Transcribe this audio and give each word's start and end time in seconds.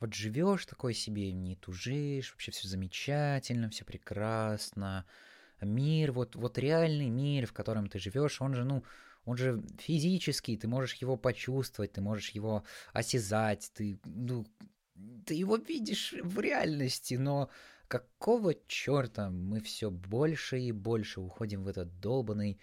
Вот 0.00 0.14
живешь 0.14 0.64
такой 0.64 0.94
себе, 0.94 1.30
не 1.32 1.56
тужишь, 1.56 2.32
вообще 2.32 2.50
все 2.52 2.66
замечательно, 2.66 3.68
все 3.68 3.84
прекрасно. 3.84 5.04
Мир, 5.60 6.12
вот, 6.12 6.36
вот 6.36 6.56
реальный 6.56 7.10
мир, 7.10 7.46
в 7.46 7.52
котором 7.52 7.86
ты 7.86 7.98
живешь, 7.98 8.40
он 8.40 8.54
же, 8.54 8.64
ну, 8.64 8.82
он 9.26 9.36
же 9.36 9.62
физический, 9.78 10.56
ты 10.56 10.66
можешь 10.68 10.94
его 10.94 11.18
почувствовать, 11.18 11.92
ты 11.92 12.00
можешь 12.00 12.30
его 12.30 12.64
осязать, 12.94 13.70
ты, 13.74 14.00
ну, 14.04 14.46
ты 15.26 15.34
его 15.34 15.56
видишь 15.56 16.14
в 16.22 16.40
реальности, 16.40 17.14
но 17.14 17.50
какого 17.86 18.54
черта 18.66 19.28
мы 19.28 19.60
все 19.60 19.90
больше 19.90 20.58
и 20.58 20.72
больше 20.72 21.20
уходим 21.20 21.64
в 21.64 21.68
этот 21.68 22.00
долбанный 22.00 22.58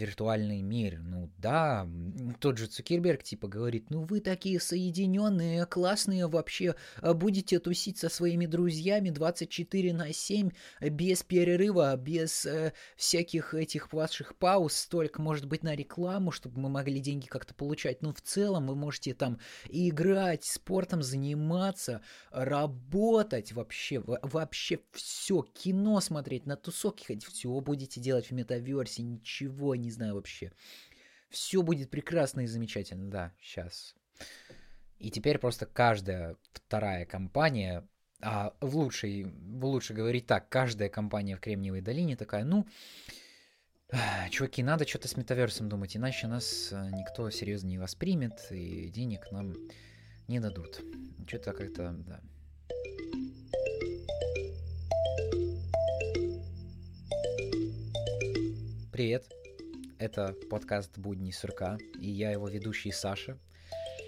виртуальный 0.00 0.62
мир. 0.62 1.00
Ну 1.02 1.30
да, 1.38 1.88
тот 2.40 2.58
же 2.58 2.66
Цукерберг 2.66 3.22
типа 3.22 3.48
говорит, 3.48 3.90
ну 3.90 4.02
вы 4.02 4.20
такие 4.20 4.58
соединенные, 4.60 5.66
классные 5.66 6.26
вообще, 6.26 6.74
а 6.96 7.14
будете 7.14 7.58
тусить 7.58 7.98
со 7.98 8.08
своими 8.08 8.46
друзьями 8.46 9.10
24 9.10 9.92
на 9.92 10.12
7, 10.12 10.50
без 10.80 11.22
перерыва, 11.22 11.96
без 11.96 12.46
э, 12.46 12.72
всяких 12.96 13.54
этих 13.54 13.92
ваших 13.92 14.36
пауз, 14.36 14.74
столько 14.74 15.20
может 15.20 15.46
быть 15.46 15.62
на 15.62 15.74
рекламу, 15.74 16.30
чтобы 16.30 16.60
мы 16.60 16.68
могли 16.68 17.00
деньги 17.00 17.26
как-то 17.26 17.54
получать. 17.54 18.02
Но 18.02 18.12
в 18.12 18.20
целом 18.22 18.66
вы 18.66 18.74
можете 18.74 19.14
там 19.14 19.38
играть, 19.68 20.44
спортом 20.44 21.02
заниматься, 21.02 22.00
работать 22.30 23.52
вообще, 23.52 24.02
вообще 24.04 24.80
все, 24.92 25.42
кино 25.42 26.00
смотреть, 26.00 26.46
на 26.46 26.56
тусовки 26.56 27.04
ходить, 27.04 27.24
все 27.24 27.60
будете 27.60 28.00
делать 28.00 28.26
в 28.26 28.32
метаверсе, 28.32 29.02
ничего 29.02 29.74
не 29.74 29.89
знаю 29.90 30.14
вообще. 30.14 30.52
Все 31.28 31.62
будет 31.62 31.90
прекрасно 31.90 32.40
и 32.40 32.46
замечательно, 32.46 33.10
да, 33.10 33.32
сейчас. 33.40 33.94
И 34.98 35.10
теперь 35.10 35.38
просто 35.38 35.66
каждая 35.66 36.36
вторая 36.52 37.06
компания, 37.06 37.88
а 38.20 38.54
в 38.60 38.76
лучшей, 38.76 39.26
лучше 39.62 39.94
говорить 39.94 40.26
так, 40.26 40.48
каждая 40.48 40.88
компания 40.88 41.36
в 41.36 41.40
Кремниевой 41.40 41.80
долине 41.80 42.16
такая, 42.16 42.44
ну, 42.44 42.66
чуваки, 44.30 44.62
надо 44.62 44.86
что-то 44.86 45.08
с 45.08 45.16
метаверсом 45.16 45.68
думать, 45.68 45.96
иначе 45.96 46.26
нас 46.26 46.70
э, 46.72 46.90
никто 46.92 47.30
серьезно 47.30 47.68
не 47.68 47.78
воспримет 47.78 48.46
и 48.50 48.88
денег 48.88 49.30
нам 49.32 49.54
не 50.28 50.38
дадут. 50.38 50.80
Что-то 51.26 51.52
как-то, 51.52 51.94
да. 52.06 52.20
Привет. 58.92 59.39
Это 60.00 60.34
подкаст 60.48 60.96
«Будни 60.96 61.30
сурка», 61.30 61.76
и 62.00 62.08
я 62.08 62.30
его 62.30 62.48
ведущий 62.48 62.90
Саша. 62.90 63.36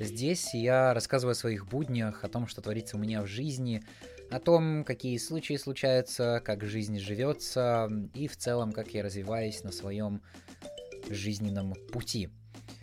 Здесь 0.01 0.55
я 0.55 0.95
рассказываю 0.95 1.33
о 1.33 1.35
своих 1.35 1.67
буднях, 1.67 2.25
о 2.25 2.31
том, 2.31 2.47
что 2.47 2.63
творится 2.63 2.97
у 2.97 2.99
меня 2.99 3.21
в 3.21 3.27
жизни, 3.27 3.83
о 4.31 4.41
том, 4.41 4.85
какие 4.85 5.19
случаи 5.19 5.59
случаются, 5.59 6.41
как 6.43 6.65
жизнь 6.65 6.99
живется, 6.99 7.91
и 8.15 8.27
в 8.27 8.39
целом, 8.39 8.73
как 8.73 8.95
я 8.95 9.03
развиваюсь 9.03 9.65
на 9.65 9.71
своем 9.71 10.23
жизненном 11.11 11.75
пути. 11.93 12.31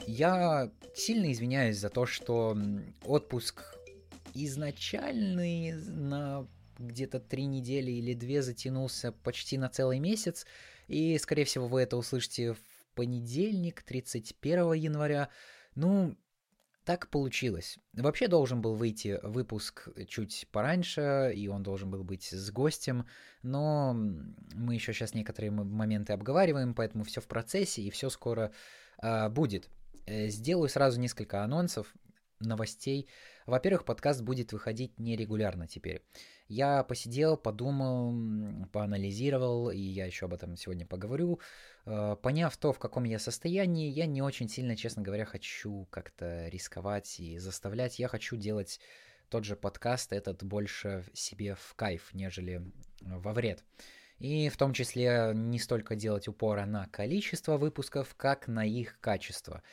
Я 0.06 0.72
сильно 0.94 1.32
извиняюсь 1.32 1.80
за 1.80 1.90
то, 1.90 2.06
что 2.06 2.56
отпуск 3.04 3.76
изначальный 4.36 5.72
на 5.72 6.46
где-то 6.78 7.20
три 7.20 7.48
недели 7.48 7.90
или 7.90 8.14
две 8.14 8.44
затянулся 8.44 9.12
почти 9.12 9.58
на 9.58 9.68
целый 9.68 9.98
месяц, 9.98 10.46
и, 10.88 11.18
скорее 11.18 11.46
всего, 11.46 11.68
вы 11.68 11.82
это 11.82 11.98
услышите 11.98 12.56
понедельник, 12.96 13.84
31 13.84 14.74
января. 14.74 15.30
Ну, 15.76 16.18
так 16.84 17.10
получилось. 17.10 17.78
Вообще 17.94 18.28
должен 18.28 18.62
был 18.62 18.76
выйти 18.76 19.20
выпуск 19.22 19.90
чуть 20.08 20.48
пораньше, 20.52 21.32
и 21.36 21.48
он 21.48 21.62
должен 21.62 21.92
был 21.92 22.04
быть 22.04 22.24
с 22.32 22.52
гостем, 22.52 23.06
но 23.44 23.94
мы 23.94 24.76
еще 24.76 24.94
сейчас 24.94 25.14
некоторые 25.14 25.52
моменты 25.52 26.14
обговариваем, 26.14 26.74
поэтому 26.74 27.04
все 27.04 27.22
в 27.22 27.28
процессе 27.28 27.82
и 27.84 27.92
все 27.92 28.10
скоро 28.10 28.52
э, 29.02 29.30
будет. 29.30 29.70
Сделаю 30.08 30.68
сразу 30.68 31.00
несколько 31.00 31.44
анонсов, 31.44 31.94
новостей. 32.40 33.08
Во-первых, 33.50 33.84
подкаст 33.84 34.22
будет 34.22 34.54
выходить 34.54 35.00
нерегулярно 35.00 35.68
теперь. 35.68 36.04
Я 36.48 36.84
посидел, 36.84 37.36
подумал, 37.36 38.14
поанализировал, 38.72 39.72
и 39.72 39.80
я 39.80 40.06
еще 40.06 40.26
об 40.28 40.36
этом 40.36 40.56
сегодня 40.56 40.86
поговорю. 40.86 41.40
Э, 41.86 42.16
поняв 42.22 42.56
то, 42.58 42.72
в 42.72 42.78
каком 42.78 43.06
я 43.06 43.18
состоянии, 43.18 43.90
я 43.90 44.06
не 44.06 44.22
очень 44.22 44.50
сильно, 44.50 44.76
честно 44.76 45.02
говоря, 45.02 45.26
хочу 45.26 45.88
как-то 45.90 46.48
рисковать 46.50 47.20
и 47.20 47.40
заставлять. 47.40 47.98
Я 47.98 48.08
хочу 48.08 48.36
делать 48.36 48.80
тот 49.30 49.46
же 49.46 49.56
подкаст, 49.56 50.14
этот 50.14 50.44
больше 50.44 51.04
себе 51.14 51.56
в 51.56 51.74
кайф, 51.76 52.14
нежели 52.14 52.62
во 53.02 53.34
вред. 53.34 53.64
И 54.20 54.50
в 54.50 54.58
том 54.58 54.74
числе 54.74 55.32
не 55.34 55.58
столько 55.58 55.96
делать 55.96 56.28
упора 56.28 56.66
на 56.66 56.88
количество 56.88 57.58
выпусков, 57.58 58.14
как 58.16 58.48
на 58.48 58.64
их 58.64 59.00
качество. 59.00 59.64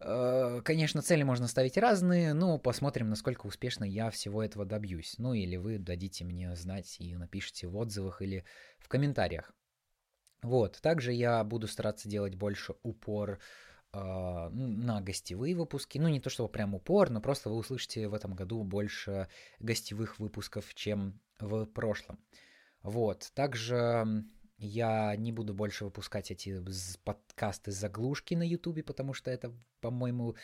Э, 0.00 0.62
конечно, 0.64 1.02
цели 1.02 1.22
можно 1.22 1.46
ставить 1.46 1.76
разные, 1.76 2.32
но 2.32 2.58
посмотрим, 2.58 3.10
насколько 3.10 3.46
успешно 3.46 3.84
я 3.84 4.10
всего 4.10 4.42
этого 4.42 4.64
добьюсь. 4.64 5.16
Ну 5.18 5.34
или 5.34 5.56
вы 5.56 5.78
дадите 5.78 6.24
мне 6.24 6.54
знать 6.56 6.96
и 6.98 7.14
напишите 7.16 7.66
в 7.66 7.76
отзывах 7.76 8.22
или 8.22 8.44
в 8.78 8.88
комментариях. 8.88 9.52
Вот, 10.42 10.78
также 10.80 11.12
я 11.12 11.44
буду 11.44 11.66
стараться 11.66 12.08
делать 12.08 12.34
больше 12.34 12.74
упор 12.82 13.38
э, 13.92 13.98
на 13.98 15.02
гостевые 15.02 15.54
выпуски. 15.54 15.98
Ну, 15.98 16.08
не 16.08 16.20
то 16.20 16.30
чтобы 16.30 16.48
прям 16.48 16.74
упор, 16.74 17.10
но 17.10 17.20
просто 17.20 17.50
вы 17.50 17.56
услышите 17.56 18.08
в 18.08 18.14
этом 18.14 18.34
году 18.34 18.62
больше 18.64 19.28
гостевых 19.58 20.18
выпусков, 20.18 20.74
чем 20.74 21.20
в 21.38 21.66
прошлом. 21.66 22.18
Вот, 22.82 23.30
также 23.34 24.24
я 24.60 25.16
не 25.16 25.32
буду 25.32 25.54
больше 25.54 25.84
выпускать 25.84 26.30
эти 26.30 26.62
подкасты 27.04 27.72
заглушки 27.72 28.34
на 28.34 28.42
Ютубе, 28.42 28.82
потому 28.82 29.14
что 29.14 29.30
это, 29.30 29.52
по-моему, 29.80 30.36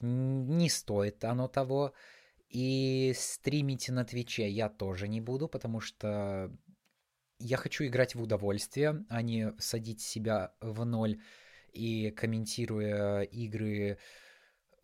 не 0.00 0.68
стоит 0.68 1.24
оно 1.24 1.48
того. 1.48 1.94
И 2.50 3.14
стримить 3.16 3.88
на 3.88 4.04
Твиче 4.04 4.48
я 4.50 4.68
тоже 4.68 5.08
не 5.08 5.22
буду, 5.22 5.48
потому 5.48 5.80
что 5.80 6.52
я 7.38 7.56
хочу 7.56 7.86
играть 7.86 8.14
в 8.14 8.20
удовольствие, 8.22 9.06
а 9.08 9.22
не 9.22 9.52
садить 9.58 10.02
себя 10.02 10.54
в 10.60 10.84
ноль 10.84 11.18
и 11.72 12.10
комментируя 12.10 13.22
игры, 13.22 13.98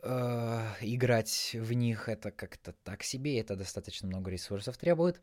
э, 0.03 0.63
играть 0.81 1.51
в 1.53 1.73
них 1.75 2.09
это 2.09 2.31
как-то 2.31 2.73
так 2.73 3.03
себе, 3.03 3.39
это 3.39 3.55
достаточно 3.55 4.09
много 4.09 4.31
ресурсов 4.31 4.79
требует. 4.79 5.21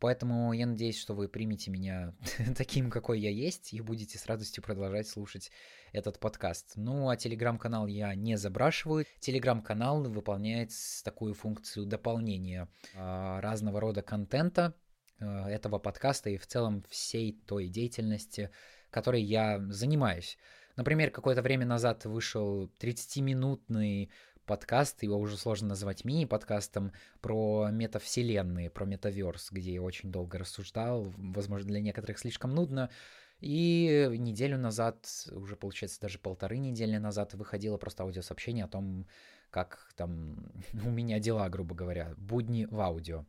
Поэтому 0.00 0.54
я 0.54 0.66
надеюсь, 0.66 0.98
что 0.98 1.14
вы 1.14 1.28
примете 1.28 1.70
меня 1.70 2.14
таким, 2.56 2.90
какой 2.90 3.20
я 3.20 3.30
есть, 3.30 3.74
и 3.74 3.82
будете 3.82 4.18
с 4.18 4.26
радостью 4.26 4.64
продолжать 4.64 5.06
слушать 5.06 5.52
этот 5.92 6.18
подкаст. 6.18 6.72
Ну, 6.76 7.10
а 7.10 7.16
телеграм-канал 7.16 7.86
я 7.86 8.14
не 8.14 8.36
забрашиваю. 8.36 9.04
Телеграм-канал 9.20 10.02
выполняет 10.04 10.70
такую 11.04 11.34
функцию 11.34 11.84
дополнения 11.84 12.68
э, 12.94 13.40
разного 13.40 13.78
рода 13.78 14.00
контента 14.00 14.74
э, 15.18 15.26
этого 15.26 15.78
подкаста 15.78 16.30
и 16.30 16.38
в 16.38 16.46
целом 16.46 16.82
всей 16.88 17.38
той 17.46 17.68
деятельности, 17.68 18.50
которой 18.90 19.22
я 19.22 19.60
занимаюсь. 19.68 20.38
Например, 20.76 21.10
какое-то 21.10 21.42
время 21.42 21.66
назад 21.66 22.06
вышел 22.06 22.72
30-минутный 22.80 24.10
подкаст, 24.50 25.04
его 25.04 25.16
уже 25.16 25.36
сложно 25.36 25.68
назвать 25.68 26.04
мини-подкастом, 26.04 26.90
про 27.20 27.68
метавселенные, 27.70 28.68
про 28.68 28.84
метаверс, 28.84 29.52
где 29.52 29.74
я 29.74 29.80
очень 29.80 30.10
долго 30.10 30.38
рассуждал, 30.38 31.14
возможно, 31.16 31.68
для 31.68 31.80
некоторых 31.80 32.18
слишком 32.18 32.52
нудно. 32.52 32.90
И 33.38 34.08
неделю 34.18 34.58
назад, 34.58 35.06
уже 35.30 35.54
получается 35.54 36.00
даже 36.00 36.18
полторы 36.18 36.58
недели 36.58 36.96
назад, 36.96 37.34
выходило 37.34 37.76
просто 37.76 38.02
аудиосообщение 38.02 38.64
о 38.64 38.68
том, 38.68 39.06
как 39.50 39.92
там 39.94 40.52
у 40.84 40.90
меня 40.90 41.20
дела, 41.20 41.48
грубо 41.48 41.76
говоря, 41.76 42.14
будни 42.16 42.64
в 42.64 42.80
аудио, 42.80 43.26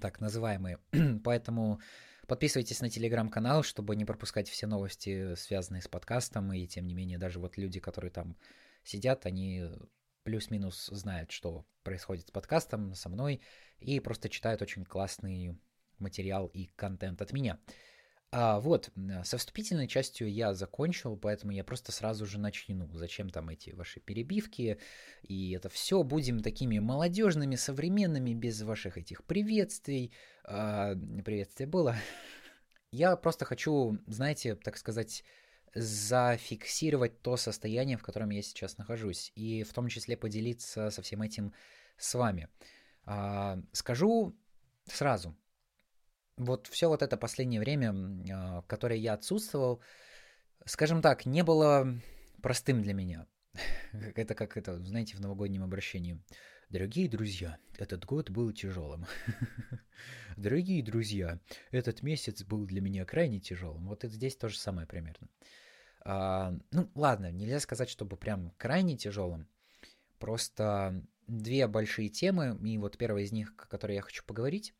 так 0.00 0.20
называемые. 0.20 0.80
Поэтому 1.22 1.80
подписывайтесь 2.26 2.80
на 2.80 2.90
телеграм-канал, 2.90 3.62
чтобы 3.62 3.94
не 3.94 4.04
пропускать 4.04 4.48
все 4.48 4.66
новости, 4.66 5.36
связанные 5.36 5.82
с 5.82 5.88
подкастом, 5.88 6.52
и 6.52 6.66
тем 6.66 6.88
не 6.88 6.94
менее 6.94 7.18
даже 7.18 7.38
вот 7.38 7.56
люди, 7.58 7.78
которые 7.78 8.10
там 8.10 8.36
сидят, 8.82 9.24
они 9.24 9.70
плюс-минус 10.24 10.86
знают, 10.86 11.30
что 11.30 11.66
происходит 11.82 12.28
с 12.28 12.30
подкастом, 12.30 12.94
со 12.94 13.08
мной, 13.08 13.40
и 13.78 14.00
просто 14.00 14.28
читают 14.28 14.62
очень 14.62 14.84
классный 14.84 15.58
материал 15.98 16.46
и 16.46 16.66
контент 16.76 17.20
от 17.22 17.32
меня. 17.32 17.58
А 18.34 18.60
вот, 18.60 18.90
со 19.24 19.36
вступительной 19.36 19.86
частью 19.86 20.32
я 20.32 20.54
закончил, 20.54 21.18
поэтому 21.18 21.52
я 21.52 21.64
просто 21.64 21.92
сразу 21.92 22.24
же 22.24 22.38
начну. 22.38 22.88
Зачем 22.94 23.28
там 23.28 23.50
эти 23.50 23.70
ваши 23.70 24.00
перебивки? 24.00 24.78
И 25.22 25.52
это 25.52 25.68
все 25.68 26.02
будем 26.02 26.40
такими 26.40 26.78
молодежными, 26.78 27.56
современными, 27.56 28.32
без 28.32 28.62
ваших 28.62 28.96
этих 28.96 29.24
приветствий. 29.24 30.14
А, 30.44 30.94
приветствие 30.94 31.66
было. 31.66 31.94
Я 32.90 33.16
просто 33.16 33.44
хочу, 33.44 33.98
знаете, 34.06 34.54
так 34.54 34.78
сказать, 34.78 35.24
зафиксировать 35.74 37.22
то 37.22 37.36
состояние, 37.36 37.96
в 37.96 38.02
котором 38.02 38.30
я 38.30 38.42
сейчас 38.42 38.78
нахожусь, 38.78 39.32
и 39.34 39.62
в 39.62 39.72
том 39.72 39.88
числе 39.88 40.16
поделиться 40.16 40.90
со 40.90 41.02
всем 41.02 41.22
этим 41.22 41.52
с 41.96 42.14
вами. 42.14 42.48
А, 43.04 43.58
скажу 43.72 44.36
сразу, 44.86 45.36
вот 46.36 46.66
все 46.66 46.88
вот 46.88 47.02
это 47.02 47.16
последнее 47.16 47.60
время, 47.60 47.94
а, 48.32 48.62
которое 48.62 48.98
я 48.98 49.14
отсутствовал, 49.14 49.80
скажем 50.66 51.02
так, 51.02 51.26
не 51.26 51.42
было 51.42 51.98
простым 52.42 52.82
для 52.82 52.94
меня. 52.94 53.26
Это 53.92 54.34
как 54.34 54.56
это, 54.56 54.82
знаете, 54.84 55.16
в 55.16 55.20
новогоднем 55.20 55.62
обращении. 55.62 56.18
Дорогие 56.72 57.06
друзья, 57.06 57.58
этот 57.76 58.06
год 58.06 58.30
был 58.30 58.50
тяжелым. 58.50 59.04
Дорогие 60.38 60.82
друзья, 60.82 61.38
этот 61.70 62.02
месяц 62.02 62.44
был 62.44 62.64
для 62.64 62.80
меня 62.80 63.04
крайне 63.04 63.40
тяжелым. 63.40 63.88
Вот 63.88 64.04
это 64.04 64.14
здесь 64.14 64.36
то 64.36 64.48
же 64.48 64.56
самое 64.56 64.86
примерно. 64.86 65.28
А, 66.02 66.54
ну, 66.70 66.90
ладно, 66.94 67.30
нельзя 67.30 67.60
сказать, 67.60 67.90
чтобы 67.90 68.16
прям 68.16 68.54
крайне 68.56 68.96
тяжелым. 68.96 69.46
Просто 70.18 71.04
две 71.26 71.66
большие 71.66 72.08
темы, 72.08 72.58
и 72.66 72.78
вот 72.78 72.96
первая 72.96 73.24
из 73.24 73.32
них, 73.32 73.52
о 73.58 73.66
которой 73.66 73.96
я 73.96 74.00
хочу 74.00 74.24
поговорить, 74.24 74.72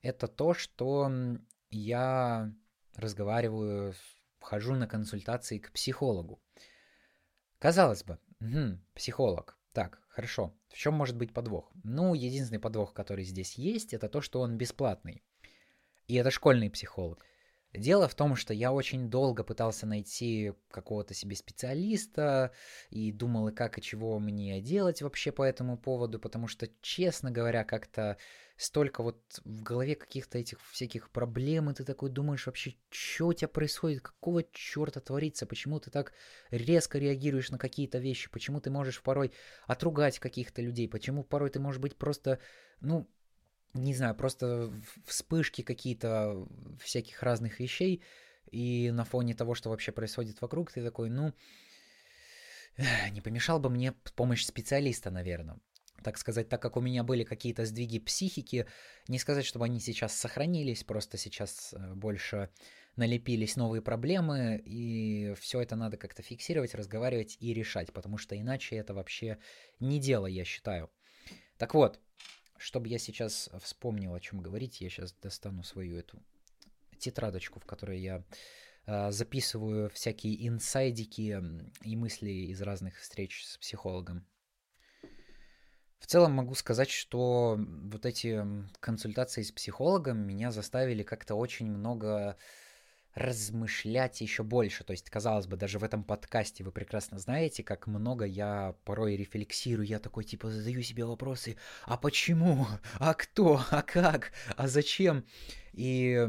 это 0.00 0.28
то, 0.28 0.54
что 0.54 1.12
я 1.68 2.54
разговариваю, 2.94 3.92
хожу 4.40 4.76
на 4.76 4.86
консультации 4.86 5.58
к 5.58 5.72
психологу. 5.72 6.40
Казалось 7.58 8.02
бы, 8.02 8.18
угу, 8.40 8.78
психолог. 8.94 9.58
Так, 9.74 9.98
хорошо. 10.08 10.54
В 10.68 10.76
чем 10.76 10.94
может 10.94 11.16
быть 11.16 11.34
подвох? 11.34 11.72
Ну, 11.82 12.14
единственный 12.14 12.60
подвох, 12.60 12.94
который 12.94 13.24
здесь 13.24 13.58
есть, 13.58 13.92
это 13.92 14.08
то, 14.08 14.20
что 14.20 14.40
он 14.40 14.56
бесплатный. 14.56 15.24
И 16.06 16.14
это 16.14 16.30
школьный 16.30 16.70
психолог. 16.70 17.26
Дело 17.74 18.06
в 18.06 18.14
том, 18.14 18.36
что 18.36 18.54
я 18.54 18.72
очень 18.72 19.10
долго 19.10 19.42
пытался 19.42 19.84
найти 19.84 20.52
какого-то 20.70 21.12
себе 21.12 21.34
специалиста 21.34 22.52
и 22.90 23.10
думал, 23.10 23.48
и 23.48 23.52
как 23.52 23.78
и 23.78 23.82
чего 23.82 24.20
мне 24.20 24.60
делать 24.60 25.02
вообще 25.02 25.32
по 25.32 25.42
этому 25.42 25.76
поводу, 25.76 26.20
потому 26.20 26.46
что, 26.46 26.68
честно 26.82 27.32
говоря, 27.32 27.64
как-то 27.64 28.16
столько 28.56 29.02
вот 29.02 29.40
в 29.44 29.62
голове 29.64 29.96
каких-то 29.96 30.38
этих 30.38 30.60
всяких 30.70 31.10
проблем, 31.10 31.68
и 31.68 31.74
ты 31.74 31.82
такой 31.82 32.10
думаешь 32.10 32.46
вообще, 32.46 32.76
что 32.90 33.26
у 33.26 33.32
тебя 33.32 33.48
происходит, 33.48 34.02
какого 34.02 34.44
черта 34.52 35.00
творится, 35.00 35.44
почему 35.44 35.80
ты 35.80 35.90
так 35.90 36.12
резко 36.52 36.98
реагируешь 36.98 37.50
на 37.50 37.58
какие-то 37.58 37.98
вещи, 37.98 38.30
почему 38.30 38.60
ты 38.60 38.70
можешь 38.70 39.02
порой 39.02 39.32
отругать 39.66 40.20
каких-то 40.20 40.62
людей, 40.62 40.88
почему 40.88 41.24
порой 41.24 41.50
ты 41.50 41.58
можешь 41.58 41.80
быть 41.80 41.96
просто, 41.96 42.38
ну, 42.80 43.10
не 43.74 43.94
знаю, 43.94 44.14
просто 44.14 44.72
вспышки 45.04 45.62
какие-то 45.62 46.46
всяких 46.80 47.22
разных 47.22 47.60
вещей, 47.60 48.02
и 48.50 48.90
на 48.92 49.04
фоне 49.04 49.34
того, 49.34 49.54
что 49.54 49.70
вообще 49.70 49.92
происходит 49.92 50.40
вокруг, 50.40 50.72
ты 50.72 50.82
такой, 50.82 51.10
ну, 51.10 51.32
не 53.12 53.20
помешал 53.20 53.60
бы 53.60 53.70
мне 53.70 53.92
помощь 54.14 54.44
специалиста, 54.44 55.10
наверное. 55.10 55.58
Так 56.02 56.18
сказать, 56.18 56.48
так 56.48 56.60
как 56.60 56.76
у 56.76 56.80
меня 56.80 57.02
были 57.02 57.24
какие-то 57.24 57.64
сдвиги 57.64 57.98
психики, 57.98 58.66
не 59.08 59.18
сказать, 59.18 59.46
чтобы 59.46 59.64
они 59.64 59.80
сейчас 59.80 60.14
сохранились, 60.14 60.84
просто 60.84 61.16
сейчас 61.16 61.72
э, 61.72 61.94
больше 61.94 62.50
налепились 62.96 63.56
новые 63.56 63.80
проблемы, 63.80 64.60
и 64.64 65.34
все 65.40 65.62
это 65.62 65.76
надо 65.76 65.96
как-то 65.96 66.22
фиксировать, 66.22 66.74
разговаривать 66.74 67.38
и 67.40 67.54
решать, 67.54 67.92
потому 67.92 68.18
что 68.18 68.38
иначе 68.38 68.76
это 68.76 68.92
вообще 68.92 69.38
не 69.80 69.98
дело, 69.98 70.26
я 70.26 70.44
считаю. 70.44 70.90
Так 71.56 71.74
вот, 71.74 72.00
чтобы 72.64 72.88
я 72.88 72.98
сейчас 72.98 73.50
вспомнил, 73.60 74.14
о 74.14 74.20
чем 74.20 74.40
говорить, 74.40 74.80
я 74.80 74.88
сейчас 74.88 75.12
достану 75.12 75.62
свою 75.62 75.98
эту 75.98 76.18
тетрадочку, 76.98 77.60
в 77.60 77.66
которой 77.66 78.00
я 78.00 78.24
э, 78.86 79.10
записываю 79.10 79.90
всякие 79.90 80.48
инсайдики 80.48 81.42
и 81.82 81.94
мысли 81.94 82.30
из 82.30 82.62
разных 82.62 82.98
встреч 82.98 83.44
с 83.44 83.58
психологом. 83.58 84.26
В 85.98 86.06
целом 86.06 86.32
могу 86.32 86.54
сказать, 86.54 86.88
что 86.88 87.58
вот 87.58 88.06
эти 88.06 88.42
консультации 88.80 89.42
с 89.42 89.52
психологом 89.52 90.26
меня 90.26 90.50
заставили 90.50 91.02
как-то 91.02 91.34
очень 91.34 91.70
много 91.70 92.38
размышлять 93.14 94.20
еще 94.20 94.42
больше. 94.42 94.84
То 94.84 94.92
есть, 94.92 95.08
казалось 95.10 95.46
бы, 95.46 95.56
даже 95.56 95.78
в 95.78 95.84
этом 95.84 96.04
подкасте 96.04 96.64
вы 96.64 96.72
прекрасно 96.72 97.18
знаете, 97.18 97.62
как 97.62 97.86
много 97.86 98.24
я 98.24 98.74
порой 98.84 99.16
рефлексирую. 99.16 99.86
Я 99.86 99.98
такой, 99.98 100.24
типа, 100.24 100.50
задаю 100.50 100.82
себе 100.82 101.04
вопросы, 101.04 101.56
а 101.84 101.96
почему? 101.96 102.66
А 102.98 103.14
кто? 103.14 103.60
А 103.70 103.82
как? 103.82 104.32
А 104.56 104.68
зачем? 104.68 105.24
И, 105.72 106.28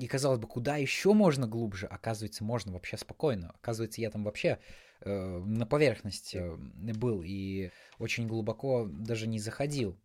и 0.00 0.06
казалось 0.06 0.38
бы, 0.38 0.48
куда 0.48 0.76
еще 0.76 1.12
можно 1.12 1.46
глубже? 1.46 1.86
Оказывается, 1.86 2.44
можно 2.44 2.72
вообще 2.72 2.96
спокойно. 2.96 3.50
Оказывается, 3.60 4.00
я 4.00 4.10
там 4.10 4.24
вообще 4.24 4.58
э, 5.00 5.38
на 5.38 5.66
поверхности 5.66 6.42
был 6.56 7.22
и 7.24 7.70
очень 7.98 8.26
глубоко 8.26 8.86
даже 8.90 9.26
не 9.26 9.38
заходил. 9.38 9.98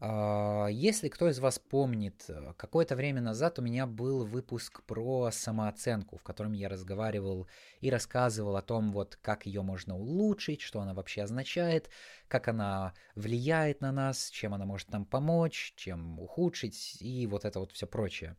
А, 0.00 0.68
если 0.68 1.08
кто 1.08 1.28
из 1.28 1.40
вас 1.40 1.58
помнит, 1.58 2.24
э, 2.28 2.52
какое-то 2.56 2.94
время 2.94 3.20
назад 3.20 3.58
у 3.58 3.62
меня 3.62 3.84
был 3.84 4.24
выпуск 4.24 4.82
про 4.84 5.30
самооценку, 5.32 6.16
в 6.16 6.22
котором 6.22 6.52
я 6.52 6.68
разговаривал 6.68 7.48
и 7.80 7.90
рассказывал 7.90 8.56
о 8.56 8.62
том, 8.62 8.92
вот 8.92 9.16
как 9.20 9.44
ее 9.46 9.62
можно 9.62 9.96
улучшить, 9.96 10.60
что 10.60 10.80
она 10.80 10.94
вообще 10.94 11.22
означает, 11.22 11.90
как 12.28 12.46
она 12.46 12.94
влияет 13.16 13.80
на 13.80 13.90
нас, 13.90 14.30
чем 14.30 14.54
она 14.54 14.66
может 14.66 14.88
нам 14.90 15.04
помочь, 15.04 15.74
чем 15.76 16.20
ухудшить 16.20 16.98
и 17.00 17.26
вот 17.26 17.44
это 17.44 17.58
вот 17.58 17.72
все 17.72 17.88
прочее. 17.88 18.36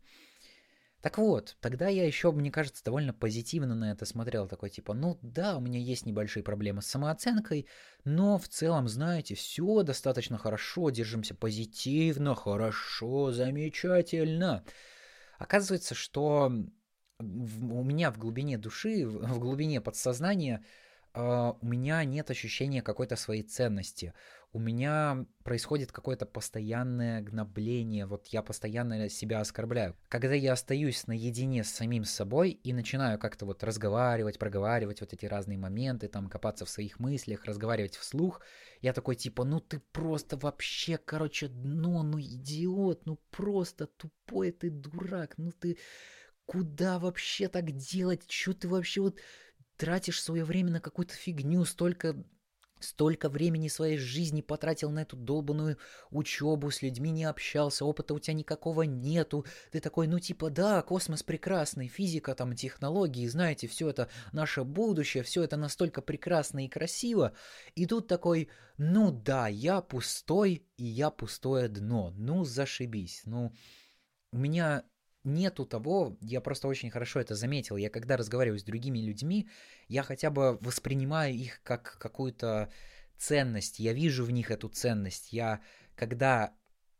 Так 1.02 1.18
вот, 1.18 1.56
тогда 1.62 1.88
я 1.88 2.06
еще, 2.06 2.32
мне 2.34 2.52
кажется, 2.52 2.84
довольно 2.84 3.14
позитивно 3.14 3.74
на 3.74 3.92
это 3.92 4.06
смотрел, 4.06 4.48
такой 4.50 4.70
типа, 4.70 4.94
ну 4.94 5.18
да, 5.22 5.56
у 5.56 5.62
меня 5.62 5.80
есть 5.80 6.06
небольшие 6.06 6.44
проблемы 6.44 6.82
с 6.82 6.88
самооценкой, 6.88 7.68
но 8.04 8.38
в 8.38 8.50
целом, 8.50 8.90
знаете, 8.90 9.36
все 9.36 9.84
достаточно 9.84 10.38
хорошо, 10.38 10.90
держимся 10.90 11.36
позитивно, 11.36 12.36
хорошо, 12.36 13.32
замечательно. 13.32 14.66
Оказывается, 15.38 15.96
что 15.96 16.52
в, 17.18 17.74
у 17.74 17.84
меня 17.84 18.12
в 18.12 18.18
глубине 18.18 18.58
души, 18.58 19.08
в, 19.08 19.26
в 19.26 19.40
глубине 19.40 19.82
подсознания 19.82 20.64
Uh, 21.12 21.58
у 21.60 21.66
меня 21.66 22.04
нет 22.04 22.30
ощущения 22.30 22.84
какой-то 22.84 23.16
своей 23.16 23.42
ценности 23.42 24.14
у 24.52 24.60
меня 24.60 25.26
происходит 25.44 25.92
какое-то 25.92 26.26
постоянное 26.26 27.22
гнобление, 27.22 28.08
вот 28.08 28.28
я 28.28 28.42
постоянно 28.42 29.08
себя 29.10 29.42
оскорбляю. 29.42 29.96
Когда 30.08 30.34
я 30.34 30.54
остаюсь 30.54 31.06
наедине 31.06 31.64
с 31.64 31.70
самим 31.70 32.04
собой 32.04 32.52
и 32.52 32.74
начинаю 32.74 33.20
как-то 33.20 33.46
вот 33.46 33.64
разговаривать, 33.64 34.40
проговаривать 34.40 35.02
вот 35.02 35.14
эти 35.14 35.26
разные 35.26 35.60
моменты, 35.60 36.08
там 36.08 36.30
копаться 36.30 36.66
в 36.66 36.70
своих 36.70 37.00
мыслях, 37.00 37.46
разговаривать 37.46 37.96
вслух, 37.96 38.42
я 38.82 38.94
такой 38.94 39.16
типа, 39.16 39.44
ну 39.44 39.60
ты 39.60 39.80
просто 39.92 40.36
вообще, 40.36 40.98
короче, 40.98 41.48
дно, 41.48 42.02
ну 42.02 42.20
идиот, 42.20 43.06
ну 43.06 43.20
просто 43.30 43.86
тупой 43.86 44.52
ты 44.52 44.72
дурак, 44.72 45.36
ну 45.38 45.52
ты 45.52 45.78
куда 46.46 46.98
вообще 46.98 47.50
так 47.50 47.72
делать, 47.72 48.30
что 48.30 48.54
ты 48.54 48.68
вообще 48.68 49.02
вот 49.02 49.20
тратишь 49.78 50.22
свое 50.22 50.44
время 50.44 50.72
на 50.72 50.80
какую-то 50.80 51.14
фигню, 51.14 51.64
столько 51.66 52.16
Столько 52.80 53.30
времени 53.30 53.68
своей 53.68 53.98
жизни 53.98 54.42
потратил 54.42 54.90
на 54.90 55.02
эту 55.02 55.18
долбанную 55.18 55.78
учебу, 56.12 56.72
с 56.72 56.82
людьми 56.82 57.12
не 57.12 57.26
общался, 57.26 57.86
опыта 57.86 58.14
у 58.14 58.20
тебя 58.20 58.34
никакого 58.34 58.84
нету. 58.84 59.46
Ты 59.72 59.80
такой, 59.80 60.08
ну 60.08 60.20
типа, 60.20 60.50
да, 60.50 60.82
космос 60.82 61.24
прекрасный, 61.24 61.88
физика, 61.88 62.36
там, 62.36 62.56
технологии, 62.56 63.28
знаете, 63.28 63.68
все 63.68 63.90
это 63.90 64.10
наше 64.32 64.64
будущее, 64.64 65.24
все 65.24 65.44
это 65.44 65.58
настолько 65.58 66.02
прекрасно 66.02 66.66
и 66.66 66.70
красиво. 66.70 67.34
И 67.76 67.86
тут 67.86 68.08
такой, 68.08 68.50
ну 68.78 69.12
да, 69.12 69.48
я 69.48 69.82
пустой, 69.82 70.66
и 70.78 70.86
я 70.86 71.10
пустое 71.10 71.68
дно, 71.68 72.14
ну 72.16 72.46
зашибись. 72.46 73.24
Ну, 73.26 73.52
у 74.32 74.38
меня 74.38 74.86
нету 75.24 75.66
того, 75.66 76.18
я 76.22 76.42
просто 76.42 76.68
очень 76.68 76.90
хорошо 76.90 77.20
это 77.20 77.36
заметил, 77.36 77.78
я 77.78 77.90
когда 77.90 78.18
разговариваю 78.18 78.60
с 78.60 78.64
другими 78.64 79.00
людьми, 79.00 79.50
я 79.88 80.04
хотя 80.04 80.30
бы 80.30 80.58
воспринимаю 80.62 81.34
их 81.34 81.62
как 81.64 81.98
какую-то 82.00 82.72
ценность, 83.18 83.80
я 83.80 83.94
вижу 83.94 84.24
в 84.26 84.32
них 84.32 84.52
эту 84.52 84.70
ценность, 84.70 85.34
я 85.34 85.62
когда 85.96 86.54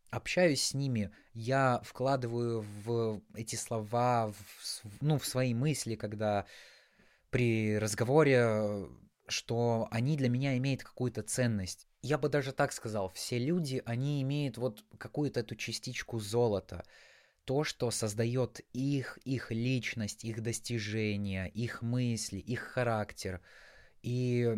общаюсь 0.10 0.62
с 0.62 0.74
ними, 0.74 1.12
я 1.34 1.82
вкладываю 1.84 2.66
в 2.84 3.22
эти 3.36 3.56
слова, 3.56 4.32
в, 4.32 4.84
ну, 5.02 5.18
в 5.18 5.26
свои 5.26 5.54
мысли, 5.54 5.96
когда 5.96 6.46
при 7.30 7.78
разговоре, 7.78 8.88
что 9.28 9.88
они 9.92 10.18
для 10.18 10.30
меня 10.30 10.58
имеют 10.58 10.84
какую-то 10.84 11.22
ценность. 11.22 11.88
Я 12.02 12.18
бы 12.18 12.28
даже 12.28 12.54
так 12.54 12.72
сказал, 12.72 13.10
все 13.10 13.38
люди, 13.38 13.84
они 13.86 14.22
имеют 14.24 14.58
вот 14.58 14.84
какую-то 14.98 15.42
эту 15.42 15.56
частичку 15.56 16.20
золота– 16.20 16.84
то, 17.50 17.64
что 17.64 17.90
создает 17.90 18.60
их, 18.74 19.18
их 19.26 19.50
личность, 19.50 20.24
их 20.24 20.44
достижения, 20.44 21.48
их 21.48 21.82
мысли, 21.82 22.38
их 22.38 22.60
характер. 22.60 23.42
И 24.04 24.56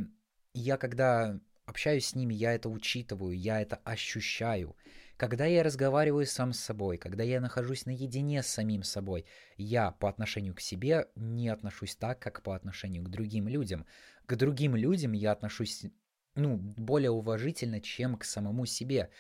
я, 0.54 0.76
когда 0.76 1.40
общаюсь 1.66 2.08
с 2.08 2.16
ними, 2.16 2.34
я 2.34 2.52
это 2.54 2.68
учитываю, 2.68 3.32
я 3.32 3.62
это 3.62 3.78
ощущаю. 3.86 4.76
Когда 5.16 5.46
я 5.46 5.64
разговариваю 5.64 6.26
сам 6.26 6.52
с 6.52 6.60
собой, 6.60 6.98
когда 6.98 7.24
я 7.24 7.40
нахожусь 7.40 7.86
наедине 7.86 8.44
с 8.44 8.48
самим 8.48 8.84
собой, 8.84 9.24
я 9.56 9.92
по 9.92 10.10
отношению 10.10 10.54
к 10.54 10.60
себе 10.60 11.08
не 11.16 11.48
отношусь 11.48 11.96
так, 11.96 12.20
как 12.20 12.44
по 12.44 12.58
отношению 12.58 13.06
к 13.06 13.10
другим 13.10 13.48
людям. 13.48 13.86
К 14.26 14.36
другим 14.36 14.76
людям 14.76 15.14
я 15.14 15.32
отношусь, 15.32 15.86
ну, 16.36 16.58
более 16.58 17.12
уважительно, 17.12 17.80
чем 17.80 18.18
к 18.18 18.26
самому 18.26 18.66
себе. 18.66 19.12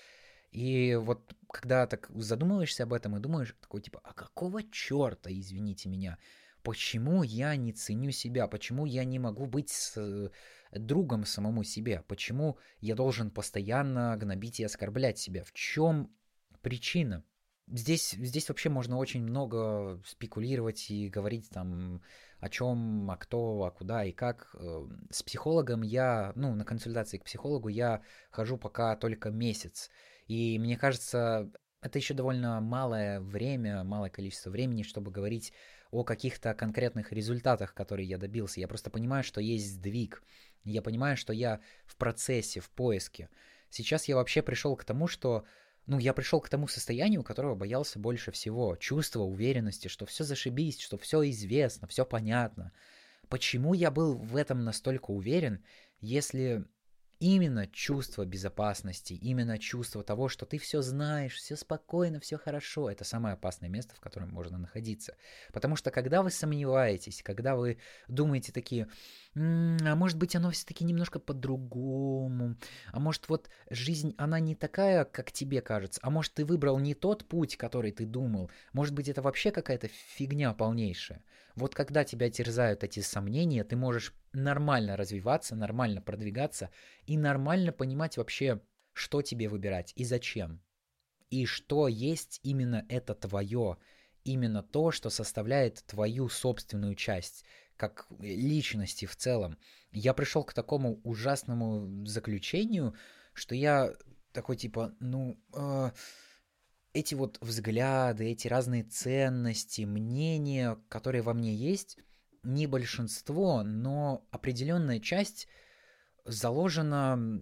И 0.51 0.95
вот 0.95 1.33
когда 1.49 1.87
так 1.87 2.09
задумываешься 2.13 2.83
об 2.83 2.93
этом 2.93 3.15
и 3.15 3.19
думаешь, 3.19 3.55
такой 3.61 3.81
типа, 3.81 4.01
а 4.03 4.13
какого 4.13 4.63
черта, 4.63 5.31
извините 5.31 5.87
меня, 5.87 6.17
почему 6.61 7.23
я 7.23 7.55
не 7.55 7.71
ценю 7.71 8.11
себя, 8.11 8.47
почему 8.47 8.85
я 8.85 9.05
не 9.05 9.17
могу 9.17 9.45
быть 9.45 9.69
с 9.69 9.93
э, 9.97 10.29
другом 10.71 11.25
самому 11.25 11.63
себе, 11.63 12.03
почему 12.07 12.57
я 12.79 12.95
должен 12.95 13.31
постоянно 13.31 14.15
гнобить 14.17 14.59
и 14.59 14.63
оскорблять 14.63 15.17
себя, 15.17 15.43
в 15.43 15.53
чем 15.53 16.11
причина? 16.61 17.23
Здесь, 17.67 18.11
здесь 18.11 18.49
вообще 18.49 18.67
можно 18.67 18.97
очень 18.97 19.23
много 19.23 20.01
спекулировать 20.05 20.91
и 20.91 21.07
говорить 21.07 21.49
там 21.49 22.01
о 22.41 22.49
чем, 22.49 23.09
а 23.09 23.15
кто, 23.15 23.63
а 23.63 23.71
куда 23.71 24.03
и 24.03 24.11
как. 24.11 24.53
Э, 24.55 24.85
с 25.09 25.23
психологом 25.23 25.81
я, 25.81 26.33
ну, 26.35 26.53
на 26.55 26.65
консультации 26.65 27.19
к 27.19 27.23
психологу 27.23 27.69
я 27.69 28.01
хожу 28.31 28.57
пока 28.57 28.97
только 28.97 29.29
месяц. 29.29 29.89
И 30.31 30.57
мне 30.59 30.77
кажется, 30.77 31.51
это 31.81 31.99
еще 31.99 32.13
довольно 32.13 32.61
малое 32.61 33.19
время, 33.19 33.83
малое 33.83 34.09
количество 34.09 34.49
времени, 34.49 34.83
чтобы 34.83 35.11
говорить 35.11 35.51
о 35.91 36.05
каких-то 36.05 36.53
конкретных 36.53 37.11
результатах, 37.11 37.73
которые 37.73 38.07
я 38.07 38.17
добился. 38.17 38.61
Я 38.61 38.69
просто 38.69 38.89
понимаю, 38.89 39.25
что 39.25 39.41
есть 39.41 39.73
сдвиг. 39.73 40.23
Я 40.63 40.81
понимаю, 40.81 41.17
что 41.17 41.33
я 41.33 41.59
в 41.85 41.97
процессе, 41.97 42.61
в 42.61 42.69
поиске. 42.69 43.27
Сейчас 43.69 44.07
я 44.07 44.15
вообще 44.15 44.41
пришел 44.41 44.77
к 44.77 44.85
тому, 44.85 45.09
что 45.09 45.43
ну, 45.85 45.99
я 45.99 46.13
пришел 46.13 46.39
к 46.39 46.47
тому 46.47 46.69
состоянию, 46.69 47.23
которого 47.23 47.55
боялся 47.55 47.99
больше 47.99 48.31
всего. 48.31 48.77
Чувство 48.77 49.23
уверенности, 49.23 49.89
что 49.89 50.05
все 50.05 50.23
зашибись, 50.23 50.79
что 50.79 50.97
все 50.97 51.29
известно, 51.29 51.89
все 51.89 52.05
понятно. 52.05 52.71
Почему 53.27 53.73
я 53.73 53.91
был 53.91 54.15
в 54.15 54.37
этом 54.37 54.63
настолько 54.63 55.11
уверен, 55.11 55.61
если 55.99 56.63
именно 57.21 57.67
чувство 57.67 58.25
безопасности, 58.25 59.13
именно 59.13 59.59
чувство 59.59 60.03
того, 60.03 60.27
что 60.27 60.47
ты 60.47 60.57
все 60.57 60.81
знаешь, 60.81 61.35
все 61.35 61.55
спокойно, 61.55 62.19
все 62.19 62.37
хорошо, 62.37 62.89
это 62.89 63.03
самое 63.03 63.33
опасное 63.33 63.69
место, 63.69 63.95
в 63.95 63.99
котором 63.99 64.29
можно 64.31 64.57
находиться. 64.57 65.15
Потому 65.53 65.75
что 65.75 65.91
когда 65.91 66.23
вы 66.23 66.31
сомневаетесь, 66.31 67.21
когда 67.23 67.55
вы 67.55 67.77
думаете 68.07 68.51
такие, 68.51 68.87
а 69.35 69.95
может 69.95 70.17
быть 70.17 70.35
оно 70.35 70.49
все-таки 70.49 70.83
немножко 70.83 71.19
по-другому, 71.19 72.57
а 72.91 72.99
может 72.99 73.29
вот 73.29 73.49
жизнь, 73.69 74.15
она 74.17 74.39
не 74.39 74.55
такая, 74.55 75.05
как 75.05 75.31
тебе 75.31 75.61
кажется, 75.61 76.01
а 76.03 76.09
может 76.09 76.33
ты 76.33 76.43
выбрал 76.43 76.79
не 76.79 76.95
тот 76.95 77.25
путь, 77.25 77.55
который 77.55 77.91
ты 77.91 78.07
думал, 78.07 78.49
может 78.73 78.95
быть 78.95 79.07
это 79.07 79.21
вообще 79.21 79.51
какая-то 79.51 79.89
фигня 79.89 80.51
полнейшая. 80.53 81.23
Вот 81.55 81.75
когда 81.75 82.03
тебя 82.03 82.31
терзают 82.31 82.83
эти 82.83 83.01
сомнения, 83.01 83.63
ты 83.63 83.75
можешь 83.75 84.15
нормально 84.33 84.97
развиваться, 84.97 85.55
нормально 85.55 86.01
продвигаться 86.01 86.69
и 87.05 87.17
нормально 87.17 87.71
понимать 87.71 88.17
вообще, 88.17 88.61
что 88.93 89.21
тебе 89.21 89.49
выбирать 89.49 89.93
и 89.95 90.03
зачем. 90.03 90.61
И 91.29 91.45
что 91.45 91.87
есть 91.87 92.39
именно 92.43 92.85
это 92.89 93.15
твое, 93.15 93.77
именно 94.23 94.63
то, 94.63 94.91
что 94.91 95.09
составляет 95.09 95.83
твою 95.85 96.29
собственную 96.29 96.95
часть, 96.95 97.45
как 97.77 98.07
личности 98.19 99.05
в 99.05 99.15
целом. 99.15 99.57
Я 99.91 100.13
пришел 100.13 100.43
к 100.43 100.53
такому 100.53 100.99
ужасному 101.03 102.05
заключению, 102.05 102.95
что 103.33 103.55
я 103.55 103.93
такой 104.33 104.57
типа, 104.57 104.93
ну, 104.99 105.41
э, 105.53 105.91
эти 106.93 107.15
вот 107.15 107.37
взгляды, 107.41 108.25
эти 108.25 108.47
разные 108.47 108.83
ценности, 108.83 109.83
мнения, 109.83 110.77
которые 110.89 111.21
во 111.21 111.33
мне 111.33 111.55
есть, 111.55 111.97
не 112.43 112.67
большинство, 112.67 113.63
но 113.63 114.27
определенная 114.31 114.99
часть 114.99 115.47
заложена 116.25 117.41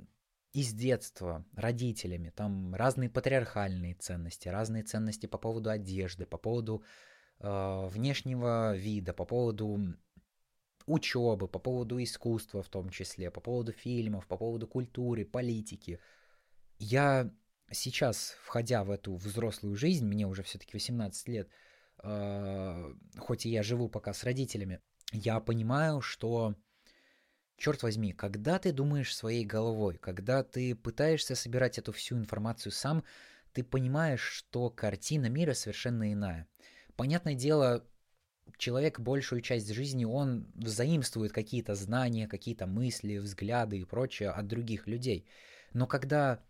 из 0.54 0.74
детства 0.74 1.46
родителями. 1.56 2.32
Там 2.36 2.76
разные 2.76 3.10
патриархальные 3.10 3.96
ценности, 3.96 4.50
разные 4.50 4.84
ценности 4.84 5.26
по 5.28 5.38
поводу 5.38 5.70
одежды, 5.70 6.26
по 6.26 6.38
поводу 6.38 6.84
э, 7.40 7.88
внешнего 7.88 8.76
вида, 8.76 9.14
по 9.14 9.26
поводу 9.26 9.96
учебы, 10.88 11.48
по 11.48 11.60
поводу 11.60 12.02
искусства 12.02 12.64
в 12.64 12.70
том 12.70 12.90
числе, 12.90 13.30
по 13.30 13.42
поводу 13.42 13.72
фильмов, 13.72 14.28
по 14.28 14.38
поводу 14.38 14.68
культуры, 14.68 15.24
политики. 15.24 16.00
Я 16.80 17.32
сейчас, 17.72 18.36
входя 18.44 18.84
в 18.84 18.90
эту 18.90 19.16
взрослую 19.16 19.76
жизнь, 19.76 20.06
мне 20.06 20.26
уже 20.26 20.42
все-таки 20.42 20.72
18 20.74 21.28
лет, 21.28 21.50
э, 22.02 22.94
хоть 23.18 23.46
и 23.46 23.50
я 23.50 23.62
живу 23.62 23.88
пока 23.88 24.14
с 24.14 24.24
родителями, 24.24 24.82
я 25.12 25.40
понимаю, 25.40 26.02
что, 26.02 26.56
черт 27.58 27.84
возьми, 27.84 28.14
когда 28.14 28.60
ты 28.60 28.72
думаешь 28.72 29.16
своей 29.16 29.46
головой, 29.46 29.98
когда 29.98 30.44
ты 30.44 30.76
пытаешься 30.76 31.36
собирать 31.36 31.78
эту 31.78 31.92
всю 31.92 32.18
информацию 32.18 32.72
сам, 32.72 33.04
ты 33.54 33.64
понимаешь, 33.64 34.22
что 34.22 34.70
картина 34.70 35.28
мира 35.28 35.54
совершенно 35.54 36.14
иная. 36.14 36.48
Понятное 36.96 37.34
дело, 37.34 37.86
человек 38.58 39.00
большую 39.00 39.42
часть 39.42 39.72
жизни, 39.74 40.06
он 40.06 40.52
взаимствует 40.56 41.32
какие-то 41.32 41.76
знания, 41.76 42.28
какие-то 42.28 42.68
мысли, 42.68 43.18
взгляды 43.18 43.80
и 43.80 43.86
прочее 43.86 44.30
от 44.30 44.48
других 44.48 44.88
людей. 44.88 45.26
Но 45.74 45.88
когда 45.88 46.44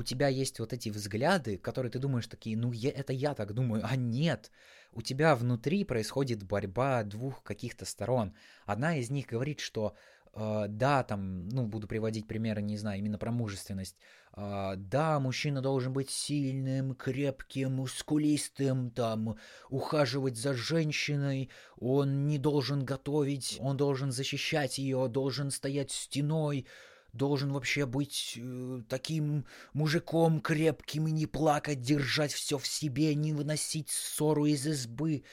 у 0.00 0.02
тебя 0.02 0.28
есть 0.28 0.58
вот 0.60 0.72
эти 0.72 0.88
взгляды, 0.88 1.58
которые 1.58 1.92
ты 1.92 1.98
думаешь 1.98 2.26
такие, 2.26 2.56
ну 2.56 2.72
я, 2.72 2.90
это 2.90 3.12
я 3.12 3.34
так 3.34 3.52
думаю, 3.52 3.82
а 3.84 3.96
нет, 3.96 4.50
у 4.92 5.02
тебя 5.02 5.36
внутри 5.36 5.84
происходит 5.84 6.42
борьба 6.42 7.02
двух 7.04 7.42
каких-то 7.42 7.84
сторон. 7.84 8.32
Одна 8.64 8.96
из 8.96 9.10
них 9.10 9.26
говорит, 9.26 9.60
что 9.60 9.94
Uh, 10.32 10.68
да, 10.68 11.02
там, 11.02 11.48
ну, 11.48 11.66
буду 11.66 11.88
приводить 11.88 12.28
примеры, 12.28 12.62
не 12.62 12.76
знаю, 12.76 13.00
именно 13.00 13.18
про 13.18 13.32
мужественность. 13.32 13.96
Uh, 14.32 14.76
да, 14.76 15.18
мужчина 15.18 15.60
должен 15.60 15.92
быть 15.92 16.08
сильным, 16.08 16.94
крепким, 16.94 17.72
мускулистым, 17.72 18.92
там, 18.92 19.38
ухаживать 19.70 20.36
за 20.36 20.54
женщиной, 20.54 21.50
он 21.80 22.28
не 22.28 22.38
должен 22.38 22.84
готовить, 22.84 23.58
он 23.60 23.76
должен 23.76 24.12
защищать 24.12 24.78
ее, 24.78 25.08
должен 25.08 25.50
стоять 25.50 25.90
стеной, 25.90 26.64
должен 27.12 27.52
вообще 27.52 27.86
быть 27.86 28.38
э, 28.40 28.82
таким 28.88 29.46
мужиком 29.72 30.40
крепким 30.40 31.06
и 31.06 31.10
не 31.10 31.26
плакать, 31.26 31.80
держать 31.80 32.32
все 32.32 32.58
в 32.58 32.66
себе, 32.66 33.14
не 33.14 33.32
выносить 33.32 33.90
ссору 33.90 34.46
из 34.46 34.66
избы. 34.66 35.24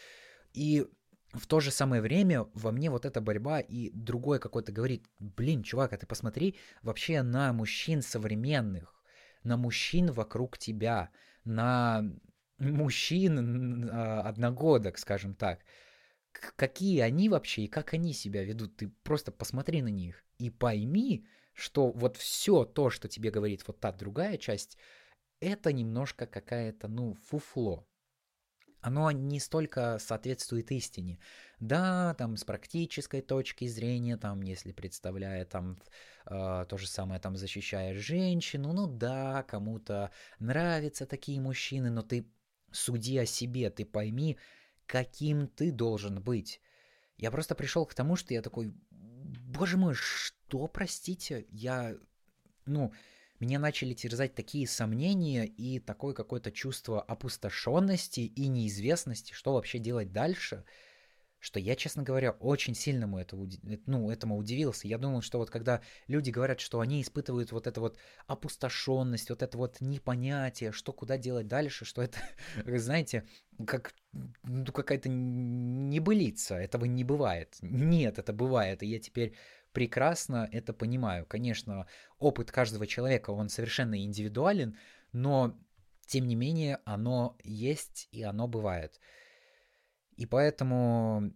И 0.53 0.88
в 1.34 1.46
то 1.46 1.60
же 1.60 1.72
самое 1.72 2.01
время 2.01 2.48
во 2.53 2.72
мне 2.72 2.89
вот 2.89 3.05
эта 3.05 3.22
борьба 3.22 3.60
и 3.60 3.91
другой 3.91 4.39
какой-то 4.39 4.72
говорит, 4.72 5.05
блин, 5.19 5.63
чувак, 5.63 5.93
а 5.93 5.98
ты 5.98 6.05
посмотри 6.05 6.55
вообще 6.81 7.22
на 7.22 7.53
мужчин 7.53 8.01
современных, 8.01 8.96
на 9.43 9.57
мужчин 9.57 10.12
вокруг 10.12 10.57
тебя, 10.57 11.10
на 11.43 12.03
мужчин 12.57 13.89
одногодок, 13.89 14.98
скажем 14.98 15.36
так. 15.36 15.60
Какие 16.55 17.00
они 17.01 17.29
вообще 17.29 17.63
и 17.63 17.67
как 17.67 17.93
они 17.93 18.13
себя 18.13 18.43
ведут, 18.43 18.77
ты 18.77 18.89
просто 19.03 19.31
посмотри 19.31 19.81
на 19.81 19.89
них 19.89 20.24
и 20.38 20.50
пойми, 20.50 21.25
что 21.57 21.89
вот 21.91 22.17
все 22.17 22.65
то, 22.65 22.91
что 22.91 23.07
тебе 23.07 23.31
говорит 23.31 23.63
вот 23.67 23.79
та 23.79 23.91
другая 23.91 24.37
часть, 24.37 24.77
это 25.39 25.73
немножко 25.73 26.27
какая-то, 26.27 26.87
ну, 26.87 27.15
фуфло. 27.15 27.87
Оно 28.79 29.09
не 29.09 29.39
столько 29.39 29.97
соответствует 29.99 30.71
истине. 30.71 31.19
Да, 31.59 32.13
там 32.13 32.37
с 32.37 32.43
практической 32.43 33.21
точки 33.21 33.65
зрения, 33.65 34.17
там, 34.17 34.43
если 34.43 34.71
представляя 34.71 35.45
там 35.45 35.79
э, 36.27 36.65
то 36.69 36.77
же 36.77 36.87
самое, 36.87 37.19
там 37.19 37.35
защищая 37.35 37.95
женщину, 37.95 38.71
ну 38.73 38.85
да, 38.85 39.41
кому-то 39.43 40.11
нравятся 40.37 41.07
такие 41.07 41.41
мужчины, 41.41 41.89
но 41.89 42.03
ты 42.03 42.27
суди 42.71 43.17
о 43.17 43.25
себе, 43.25 43.71
ты 43.71 43.83
пойми, 43.83 44.37
каким 44.85 45.47
ты 45.47 45.71
должен 45.71 46.21
быть. 46.21 46.61
Я 47.17 47.31
просто 47.31 47.55
пришел 47.55 47.83
к 47.87 47.95
тому, 47.95 48.15
что 48.15 48.35
я 48.35 48.43
такой, 48.43 48.75
боже 49.46 49.77
мой, 49.77 49.94
что, 49.94 50.67
простите, 50.67 51.46
я, 51.51 51.96
ну, 52.65 52.94
меня 53.39 53.60
начали 53.60 53.94
терзать 53.94 54.36
такие 54.36 54.67
сомнения 54.67 55.46
и 55.46 55.79
такое 55.79 56.13
какое-то 56.13 56.51
чувство 56.51 57.01
опустошенности 57.01 58.22
и 58.22 58.48
неизвестности, 58.48 59.34
что 59.34 59.53
вообще 59.53 59.79
делать 59.79 60.12
дальше– 60.12 60.63
что 61.39 61.60
я, 61.60 61.75
честно 61.75 62.03
говоря, 62.03 62.32
очень 62.32 62.74
сильно 62.74 63.03
ему 63.03 63.20
это, 63.20 63.38
ну, 63.86 64.10
этому 64.10 64.38
удивился. 64.38 64.88
Я 64.88 64.98
думал, 64.98 65.22
что 65.22 65.38
вот 65.38 65.50
когда 65.50 65.82
люди 66.08 66.32
говорят, 66.32 66.60
что 66.60 66.79
они 66.79 67.01
испытывают 67.01 67.51
вот 67.51 67.67
эту 67.67 67.82
вот 67.82 67.98
опустошенность, 68.25 69.29
вот 69.29 69.44
это 69.44 69.58
вот 69.58 69.79
непонятие, 69.79 70.72
что 70.72 70.94
куда 70.94 71.17
делать 71.17 71.48
дальше, 71.48 71.86
что 71.86 72.01
это, 72.01 72.17
знаете, 72.65 73.25
как 73.65 73.94
ну, 74.44 74.65
какая-то 74.65 75.10
небылица, 75.10 76.56
этого 76.56 76.86
не 76.86 77.03
бывает. 77.03 77.58
Нет, 77.62 78.17
это 78.17 78.34
бывает, 78.34 78.82
и 78.82 78.88
я 78.88 79.00
теперь 79.00 79.34
прекрасно 79.74 80.50
это 80.51 80.74
понимаю. 80.74 81.25
Конечно, 81.27 81.86
опыт 82.17 82.51
каждого 82.51 82.88
человека, 82.88 83.29
он 83.29 83.50
совершенно 83.50 84.01
индивидуален, 84.01 84.75
но, 85.12 85.56
тем 86.08 86.27
не 86.27 86.36
менее, 86.36 86.79
оно 86.84 87.38
есть 87.44 88.08
и 88.12 88.24
оно 88.24 88.48
бывает. 88.48 89.00
И 90.17 90.25
поэтому, 90.25 91.33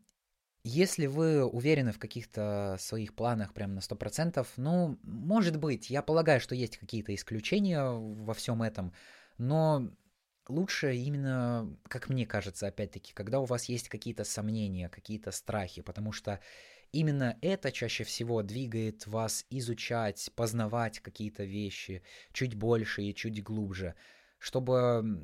если 0.63 1.07
вы 1.07 1.45
уверены 1.45 1.91
в 1.91 2.00
каких-то 2.00 2.77
своих 2.79 3.15
планах 3.15 3.53
прям 3.53 3.75
на 3.75 3.81
100%, 3.81 4.53
ну, 4.57 5.00
может 5.03 5.57
быть, 5.57 5.89
я 5.89 6.01
полагаю, 6.03 6.41
что 6.41 6.55
есть 6.55 6.77
какие-то 6.77 7.15
исключения 7.15 7.83
во 7.83 8.33
всем 8.33 8.63
этом, 8.63 8.93
Но 9.38 9.91
лучше 10.47 10.95
именно, 10.95 11.77
как 11.89 12.09
мне 12.09 12.25
кажется, 12.25 12.67
опять-таки, 12.67 13.13
когда 13.13 13.39
у 13.39 13.45
вас 13.45 13.65
есть 13.65 13.89
какие-то 13.89 14.23
сомнения, 14.23 14.89
какие-то 14.89 15.31
страхи, 15.31 15.81
потому 15.81 16.11
что 16.11 16.39
именно 16.91 17.38
это 17.41 17.71
чаще 17.71 18.03
всего 18.03 18.43
двигает 18.43 19.07
вас 19.07 19.45
изучать, 19.50 20.31
познавать 20.35 21.00
какие-то 21.00 21.43
вещи 21.43 22.03
чуть 22.33 22.55
больше 22.55 23.03
и 23.03 23.15
чуть 23.15 23.43
глубже, 23.43 23.95
чтобы 24.39 25.21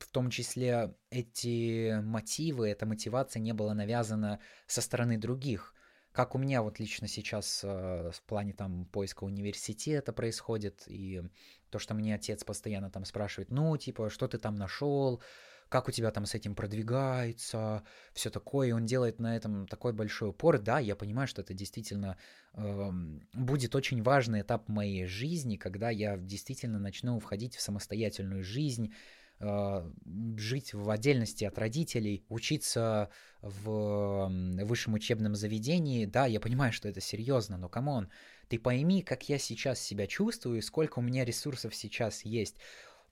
в 0.00 0.08
том 0.08 0.30
числе 0.30 0.94
эти 1.10 2.00
мотивы, 2.00 2.68
эта 2.68 2.86
мотивация 2.86 3.40
не 3.40 3.52
была 3.52 3.74
навязана 3.74 4.40
со 4.66 4.80
стороны 4.80 5.18
других. 5.18 5.74
Как 6.12 6.34
у 6.34 6.38
меня 6.38 6.62
вот 6.62 6.80
лично 6.80 7.06
сейчас 7.06 7.60
э, 7.62 8.10
в 8.12 8.22
плане 8.22 8.52
там 8.52 8.86
поиска 8.86 9.24
университета 9.24 10.12
происходит, 10.12 10.82
и 10.88 11.22
то, 11.70 11.78
что 11.78 11.94
мне 11.94 12.14
отец 12.14 12.42
постоянно 12.42 12.90
там 12.90 13.04
спрашивает, 13.04 13.50
ну, 13.50 13.76
типа, 13.76 14.10
что 14.10 14.26
ты 14.26 14.38
там 14.38 14.56
нашел, 14.56 15.22
как 15.68 15.86
у 15.86 15.92
тебя 15.92 16.10
там 16.10 16.26
с 16.26 16.34
этим 16.34 16.56
продвигается, 16.56 17.84
все 18.12 18.28
такое, 18.30 18.68
и 18.68 18.72
он 18.72 18.86
делает 18.86 19.20
на 19.20 19.36
этом 19.36 19.68
такой 19.68 19.92
большой 19.92 20.30
упор. 20.30 20.58
Да, 20.58 20.80
я 20.80 20.96
понимаю, 20.96 21.28
что 21.28 21.42
это 21.42 21.54
действительно 21.54 22.16
э, 22.54 22.90
будет 23.32 23.76
очень 23.76 24.02
важный 24.02 24.40
этап 24.40 24.68
моей 24.68 25.06
жизни, 25.06 25.56
когда 25.56 25.90
я 25.90 26.16
действительно 26.16 26.80
начну 26.80 27.20
входить 27.20 27.54
в 27.54 27.60
самостоятельную 27.60 28.42
жизнь, 28.42 28.92
жить 29.40 30.74
в 30.74 30.90
отдельности 30.90 31.44
от 31.44 31.58
родителей, 31.58 32.24
учиться 32.28 33.08
в 33.40 34.28
высшем 34.64 34.94
учебном 34.94 35.34
заведении. 35.34 36.04
Да, 36.04 36.26
я 36.26 36.40
понимаю, 36.40 36.72
что 36.72 36.88
это 36.88 37.00
серьезно, 37.00 37.56
но 37.56 37.68
come 37.68 37.92
on, 37.92 38.10
ты 38.48 38.58
пойми, 38.58 39.02
как 39.02 39.28
я 39.28 39.38
сейчас 39.38 39.80
себя 39.80 40.06
чувствую, 40.06 40.60
сколько 40.62 40.98
у 40.98 41.02
меня 41.02 41.24
ресурсов 41.24 41.74
сейчас 41.74 42.24
есть 42.24 42.56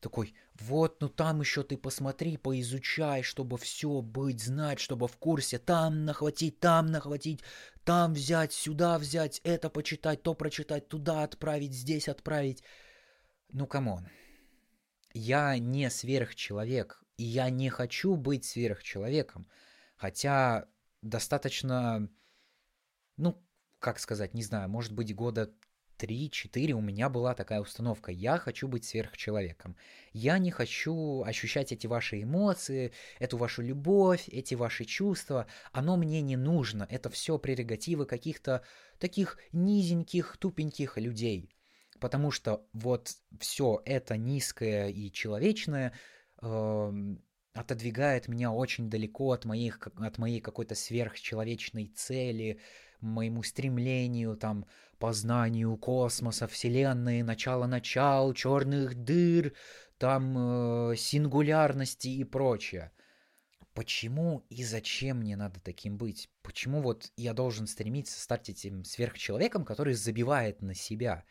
такой, 0.01 0.35
вот, 0.61 1.01
ну 1.01 1.09
там 1.09 1.41
еще 1.41 1.63
ты 1.63 1.77
посмотри, 1.77 2.37
поизучай, 2.37 3.23
чтобы 3.23 3.59
все 3.59 4.01
быть, 4.01 4.41
знать, 4.41 4.79
чтобы 4.79 5.09
в 5.09 5.17
курсе, 5.17 5.59
там 5.59 6.05
нахватить, 6.05 6.61
там 6.61 6.87
нахватить, 6.87 7.41
там 7.85 8.13
взять, 8.13 8.53
сюда 8.53 8.99
взять, 8.99 9.41
это 9.45 9.71
почитать, 9.71 10.23
то 10.23 10.35
прочитать, 10.35 10.89
туда 10.89 11.25
отправить, 11.25 11.73
здесь 11.73 12.09
отправить. 12.09 12.63
Ну, 13.51 13.67
come 13.67 13.91
on. 13.91 14.09
Я 15.13 15.59
не 15.59 15.91
сверхчеловек, 15.91 17.03
и 17.17 17.25
я 17.25 17.51
не 17.51 17.71
хочу 17.71 18.17
быть 18.17 18.45
сверхчеловеком. 18.45 19.49
Хотя 19.97 20.69
достаточно, 21.03 22.09
ну, 23.17 23.43
как 23.79 23.99
сказать, 23.99 24.35
не 24.35 24.43
знаю, 24.43 24.69
может 24.69 24.93
быть, 24.93 25.15
года 25.15 25.53
3-4 25.99 26.73
у 26.73 26.81
меня 26.81 27.09
была 27.09 27.35
такая 27.35 27.61
установка. 27.61 28.13
Я 28.13 28.39
хочу 28.39 28.69
быть 28.69 28.85
сверхчеловеком. 28.85 29.77
Я 30.13 30.39
не 30.39 30.51
хочу 30.51 31.23
ощущать 31.25 31.73
эти 31.73 31.87
ваши 31.87 32.23
эмоции, 32.23 32.93
эту 33.19 33.37
вашу 33.37 33.63
любовь, 33.63 34.29
эти 34.29 34.55
ваши 34.55 34.85
чувства. 34.85 35.47
Оно 35.73 35.97
мне 35.97 36.23
не 36.23 36.37
нужно. 36.37 36.87
Это 36.89 37.11
все 37.11 37.39
прерогативы 37.39 38.07
каких-то 38.07 38.63
таких 38.99 39.39
низеньких, 39.53 40.37
тупеньких 40.39 40.97
людей. 40.99 41.51
Потому 42.01 42.31
что 42.31 42.67
вот 42.73 43.17
все 43.39 43.83
это 43.85 44.17
низкое 44.17 44.89
и 44.89 45.11
человечное 45.11 45.93
э, 46.41 46.93
отодвигает 47.55 48.29
меня 48.29 48.53
очень 48.53 48.89
далеко 48.89 49.33
от, 49.33 49.45
моих, 49.45 49.81
от 49.87 50.19
моей 50.19 50.41
какой-то 50.41 50.75
сверхчеловечной 50.75 51.89
цели, 51.89 52.61
моему 53.01 53.43
стремлению 53.43 54.37
там 54.37 54.67
познанию 54.99 55.77
космоса, 55.77 56.47
вселенной, 56.47 57.23
начала 57.23 57.67
начал, 57.67 58.33
черных 58.35 58.95
дыр, 58.95 59.55
там 59.99 60.91
э, 60.91 60.97
сингулярности 60.97 62.09
и 62.09 62.25
прочее. 62.25 62.93
Почему 63.75 64.45
и 64.49 64.65
зачем 64.65 65.19
мне 65.19 65.37
надо 65.37 65.61
таким 65.61 65.99
быть? 65.99 66.29
Почему 66.43 66.83
вот 66.83 67.13
я 67.17 67.33
должен 67.33 67.69
стремиться 67.69 68.21
стать 68.21 68.49
этим 68.49 68.85
сверхчеловеком, 68.85 69.65
который 69.65 69.95
забивает 69.95 70.63
на 70.63 70.75
себя? 70.75 71.25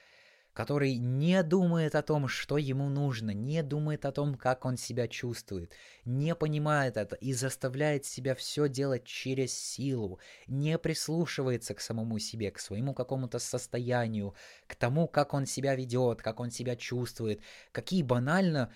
Который 0.58 0.98
не 0.98 1.44
думает 1.44 1.94
о 1.94 2.02
том, 2.02 2.28
что 2.28 2.58
ему 2.58 2.90
нужно, 2.90 3.30
не 3.30 3.62
думает 3.62 4.06
о 4.06 4.12
том, 4.12 4.34
как 4.34 4.66
он 4.66 4.76
себя 4.76 5.08
чувствует, 5.08 5.72
не 6.04 6.34
понимает 6.34 6.98
это 6.98 7.16
и 7.16 7.32
заставляет 7.34 8.06
себя 8.06 8.34
все 8.34 8.68
делать 8.68 9.04
через 9.04 9.54
силу, 9.54 10.20
не 10.48 10.80
прислушивается 10.80 11.76
к 11.76 11.80
самому 11.80 12.18
себе, 12.18 12.50
к 12.50 12.58
своему 12.58 12.96
какому-то 12.96 13.38
состоянию, 13.38 14.34
к 14.66 14.74
тому, 14.74 15.08
как 15.08 15.36
он 15.36 15.46
себя 15.46 15.76
ведет, 15.76 16.24
как 16.24 16.40
он 16.40 16.50
себя 16.50 16.76
чувствует, 16.76 17.40
какие 17.72 18.02
банально 18.02 18.74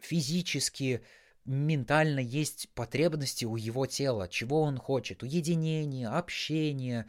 физически 0.00 1.02
ментально 1.44 2.20
есть 2.20 2.70
потребности 2.70 3.44
у 3.44 3.56
его 3.56 3.84
тела, 3.84 4.28
чего 4.28 4.62
он 4.62 4.78
хочет, 4.78 5.22
уединения, 5.22 6.08
общения, 6.08 7.04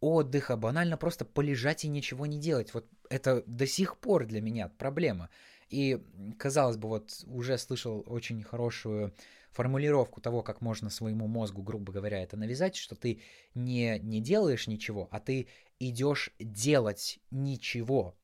отдыха, 0.00 0.56
банально 0.56 0.96
просто 0.96 1.24
полежать 1.24 1.84
и 1.84 1.88
ничего 1.88 2.26
не 2.26 2.38
делать. 2.38 2.72
Вот 2.74 2.86
это 3.08 3.42
до 3.46 3.66
сих 3.66 3.98
пор 3.98 4.26
для 4.26 4.40
меня 4.40 4.68
проблема. 4.68 5.30
И, 5.68 6.02
казалось 6.38 6.76
бы, 6.76 6.88
вот 6.88 7.22
уже 7.26 7.56
слышал 7.58 8.02
очень 8.06 8.42
хорошую 8.42 9.14
формулировку 9.52 10.20
того, 10.20 10.42
как 10.42 10.60
можно 10.60 10.90
своему 10.90 11.26
мозгу, 11.26 11.62
грубо 11.62 11.92
говоря, 11.92 12.22
это 12.22 12.36
навязать, 12.36 12.76
что 12.76 12.94
ты 12.96 13.20
не, 13.54 13.98
не 14.00 14.20
делаешь 14.20 14.66
ничего, 14.66 15.08
а 15.10 15.20
ты 15.20 15.48
идешь 15.78 16.30
делать 16.38 17.20
ничего. 17.30 18.16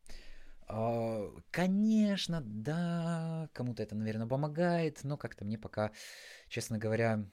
А, 0.68 1.32
конечно, 1.50 2.42
да, 2.44 3.48
кому-то 3.52 3.82
это, 3.82 3.94
наверное, 3.94 4.26
помогает, 4.26 5.00
но 5.04 5.16
как-то 5.16 5.44
мне 5.44 5.58
пока, 5.58 5.92
честно 6.48 6.78
говоря, 6.78 7.24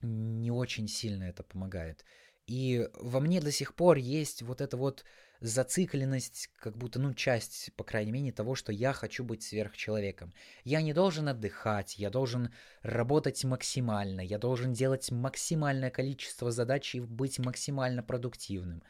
не 0.00 0.50
очень 0.50 0.88
сильно 0.88 1.24
это 1.24 1.42
помогает. 1.42 2.04
И 2.46 2.88
во 2.94 3.20
мне 3.20 3.40
до 3.40 3.52
сих 3.52 3.74
пор 3.74 3.96
есть 3.96 4.42
вот 4.42 4.60
эта 4.60 4.76
вот 4.76 5.04
зацикленность, 5.42 6.50
как 6.56 6.76
будто, 6.76 7.00
ну, 7.00 7.14
часть, 7.14 7.70
по 7.76 7.84
крайней 7.84 8.12
мере, 8.12 8.32
того, 8.32 8.54
что 8.54 8.72
я 8.72 8.92
хочу 8.92 9.24
быть 9.24 9.42
сверхчеловеком. 9.42 10.32
Я 10.64 10.82
не 10.82 10.92
должен 10.92 11.28
отдыхать, 11.28 11.98
я 11.98 12.10
должен 12.10 12.54
работать 12.82 13.44
максимально, 13.44 14.20
я 14.20 14.38
должен 14.38 14.72
делать 14.72 15.10
максимальное 15.10 15.90
количество 15.90 16.52
задач 16.52 16.94
и 16.94 17.00
быть 17.00 17.38
максимально 17.38 18.02
продуктивным. 18.02 18.82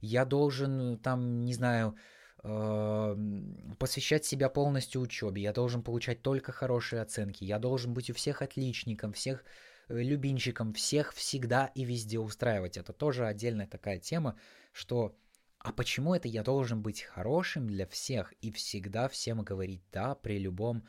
Я 0.00 0.24
должен, 0.24 0.98
там, 0.98 1.44
не 1.44 1.54
знаю, 1.54 1.96
эм, 2.42 3.76
посвящать 3.78 4.24
себя 4.24 4.48
полностью 4.48 5.00
учебе, 5.00 5.42
я 5.42 5.52
должен 5.52 5.82
получать 5.82 6.22
только 6.22 6.50
хорошие 6.52 7.02
оценки, 7.02 7.44
я 7.44 7.58
должен 7.58 7.94
быть 7.94 8.10
у 8.10 8.14
всех 8.14 8.42
отличником, 8.42 9.12
всех 9.12 9.44
любимчиком 9.90 10.72
всех 10.72 11.12
всегда 11.14 11.66
и 11.74 11.84
везде 11.84 12.18
устраивать. 12.18 12.76
Это 12.76 12.92
тоже 12.92 13.26
отдельная 13.26 13.66
такая 13.66 13.98
тема, 13.98 14.38
что 14.72 15.16
а 15.58 15.72
почему 15.72 16.14
это 16.14 16.26
я 16.26 16.42
должен 16.42 16.80
быть 16.80 17.02
хорошим 17.02 17.66
для 17.66 17.86
всех 17.86 18.32
и 18.40 18.50
всегда 18.50 19.08
всем 19.08 19.42
говорить 19.42 19.82
да 19.92 20.14
при 20.14 20.38
любом, 20.38 20.84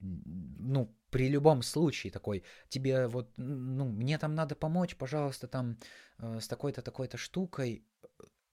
ну, 0.00 0.94
при 1.10 1.28
любом 1.28 1.62
случае 1.62 2.10
такой, 2.10 2.42
тебе 2.68 3.08
вот, 3.08 3.30
ну, 3.36 3.84
мне 3.86 4.18
там 4.18 4.34
надо 4.34 4.54
помочь, 4.54 4.96
пожалуйста, 4.96 5.48
там 5.48 5.78
э, 6.18 6.40
с 6.40 6.48
такой-то, 6.48 6.80
такой-то 6.80 7.18
штукой, 7.18 7.84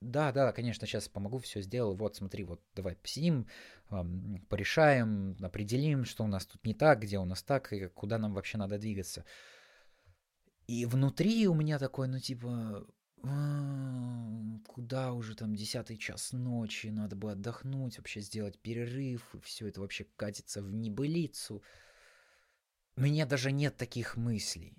да, 0.04 0.34
да, 0.34 0.52
конечно, 0.52 0.86
сейчас 0.86 1.08
помогу, 1.08 1.40
все 1.40 1.62
сделал. 1.62 1.96
Вот, 1.96 2.18
смотри, 2.18 2.44
вот 2.44 2.62
давай 2.76 2.98
посидим, 2.98 3.48
порешаем, 4.50 5.38
определим, 5.42 6.04
что 6.04 6.26
у 6.26 6.28
нас 6.28 6.46
тут 6.46 6.66
не 6.66 6.74
так, 6.74 7.00
где 7.00 7.20
у 7.20 7.26
нас 7.26 7.42
так, 7.42 7.72
и 7.72 7.88
куда 7.88 8.18
нам 8.18 8.34
вообще 8.34 8.58
надо 8.58 8.78
двигаться. 8.78 9.24
И 10.68 10.86
внутри 10.86 11.48
у 11.48 11.54
меня 11.54 11.78
такой, 11.78 12.08
ну 12.08 12.20
типа, 12.20 12.88
«А, 13.24 14.60
куда 14.68 15.14
уже 15.14 15.36
там 15.36 15.56
десятый 15.56 15.98
час 15.98 16.32
ночи, 16.32 16.88
надо 16.88 17.16
бы 17.16 17.32
отдохнуть, 17.32 17.98
вообще 17.98 18.22
сделать 18.22 18.60
перерыв, 18.60 19.36
и 19.36 19.40
все 19.40 19.68
это 19.68 19.82
вообще 19.82 20.06
катится 20.16 20.62
в 20.62 20.74
небылицу. 20.74 21.64
У 22.96 23.02
меня 23.02 23.26
даже 23.26 23.52
нет 23.52 23.76
таких 23.76 24.18
мыслей. 24.18 24.78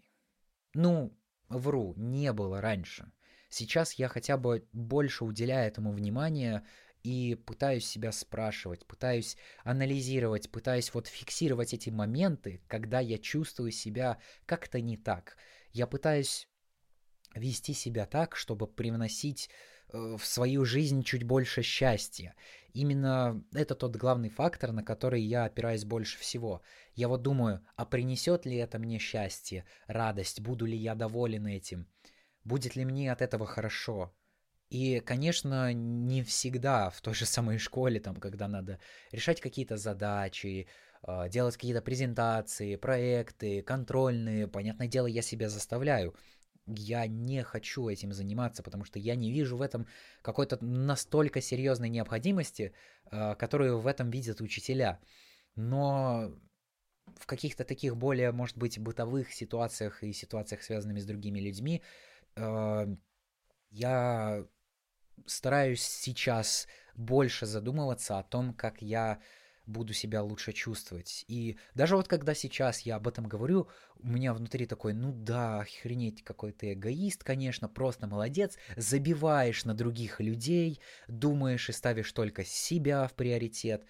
Ну, 0.75 1.17
вру, 1.49 1.95
не 1.97 2.33
было 2.33 2.61
раньше. 2.61 3.11
Сейчас 3.49 3.95
я 3.95 4.09
хотя 4.09 4.37
бы 4.37 4.67
больше 4.73 5.25
уделяю 5.25 5.69
этому 5.69 5.93
внимания 5.93 6.67
и 7.03 7.35
пытаюсь 7.35 7.87
себя 7.87 8.11
спрашивать, 8.13 8.87
пытаюсь 8.87 9.37
анализировать, 9.63 10.51
пытаюсь 10.51 10.93
вот 10.95 11.07
фиксировать 11.07 11.75
эти 11.75 11.91
моменты, 11.91 12.63
когда 12.67 13.01
я 13.01 13.19
чувствую 13.19 13.71
себя 13.71 14.19
как-то 14.47 14.81
не 14.81 14.97
так– 14.97 15.37
я 15.75 15.87
пытаюсь 15.87 16.49
вести 17.35 17.75
себя 17.75 18.07
так, 18.07 18.37
чтобы 18.37 18.67
привносить 18.67 19.51
э, 19.93 20.17
в 20.17 20.25
свою 20.25 20.65
жизнь 20.65 21.03
чуть 21.03 21.25
больше 21.25 21.63
счастья. 21.63 22.35
Именно 22.73 23.45
это 23.53 23.75
тот 23.75 23.97
главный 23.97 24.31
фактор, 24.31 24.73
на 24.73 24.85
который 24.85 25.21
я 25.21 25.45
опираюсь 25.45 25.85
больше 25.85 26.19
всего. 26.19 26.63
Я 26.95 27.09
вот 27.09 27.23
думаю, 27.23 27.67
а 27.77 27.85
принесет 27.85 28.47
ли 28.47 28.57
это 28.57 28.79
мне 28.79 28.99
счастье, 28.99 29.67
радость, 29.87 30.41
буду 30.41 30.65
ли 30.65 30.77
я 30.77 30.95
доволен 30.95 31.47
этим, 31.47 31.89
будет 32.45 32.77
ли 32.77 32.85
мне 32.85 33.13
от 33.13 33.21
этого 33.21 33.45
хорошо. 33.45 34.15
И, 34.71 35.01
конечно, 35.01 35.73
не 35.73 36.23
всегда 36.23 36.91
в 36.91 37.01
той 37.01 37.15
же 37.15 37.27
самой 37.27 37.59
школе, 37.59 38.01
там, 38.01 38.17
когда 38.17 38.49
надо 38.49 38.79
решать 39.13 39.41
какие-то 39.41 39.77
задачи, 39.77 40.69
делать 41.29 41.57
какие-то 41.57 41.83
презентации, 41.83 42.77
проекты, 42.77 43.63
контрольные. 43.63 44.49
Понятное 44.49 44.89
дело, 44.89 45.07
я 45.07 45.23
себя 45.23 45.49
заставляю. 45.49 46.15
Я 46.67 47.07
не 47.07 47.43
хочу 47.43 47.89
этим 47.89 48.13
заниматься, 48.13 48.63
потому 48.63 48.85
что 48.85 48.99
я 48.99 49.17
не 49.17 49.31
вижу 49.31 49.57
в 49.57 49.63
этом 49.63 49.87
какой-то 50.23 50.65
настолько 50.65 51.43
серьезной 51.43 51.91
необходимости, 51.91 52.73
э, 53.11 53.35
которую 53.35 53.81
в 53.81 53.87
этом 53.87 54.11
видят 54.11 54.41
учителя. 54.41 54.99
Но 55.57 56.33
в 57.17 57.27
каких-то 57.27 57.65
таких 57.65 57.97
более, 57.97 58.33
может 58.33 58.57
быть, 58.57 58.79
бытовых 58.79 59.33
ситуациях 59.33 60.03
и 60.03 60.13
ситуациях, 60.13 60.63
связанными 60.63 61.01
с 61.01 61.05
другими 61.05 61.39
людьми, 61.39 61.83
э, 62.37 62.87
я 63.71 64.47
стараюсь 65.27 65.83
сейчас 65.83 66.67
больше 66.95 67.45
задумываться 67.45 68.19
о 68.19 68.23
том, 68.23 68.55
как 68.55 68.81
я 68.81 69.21
буду 69.67 69.93
себя 69.93 70.23
лучше 70.23 70.53
чувствовать. 70.53 71.25
И 71.29 71.59
даже 71.75 71.97
вот 71.97 72.09
когда 72.09 72.35
сейчас 72.35 72.81
я 72.81 72.97
об 72.97 73.09
этом 73.09 73.27
говорю, 73.27 73.69
у 73.99 74.09
меня 74.09 74.35
внутри 74.35 74.67
такой, 74.67 74.93
ну 74.93 75.13
да, 75.13 75.61
охренеть, 75.61 76.23
какой 76.23 76.53
ты 76.53 76.73
эгоист, 76.73 77.25
конечно, 77.25 77.69
просто 77.69 78.07
молодец, 78.07 78.59
забиваешь 78.77 79.65
на 79.65 79.75
других 79.75 80.21
людей, 80.21 80.81
думаешь 81.09 81.69
и 81.69 81.73
ставишь 81.73 82.13
только 82.13 82.45
себя 82.45 83.07
в 83.09 83.15
приоритет. 83.15 83.85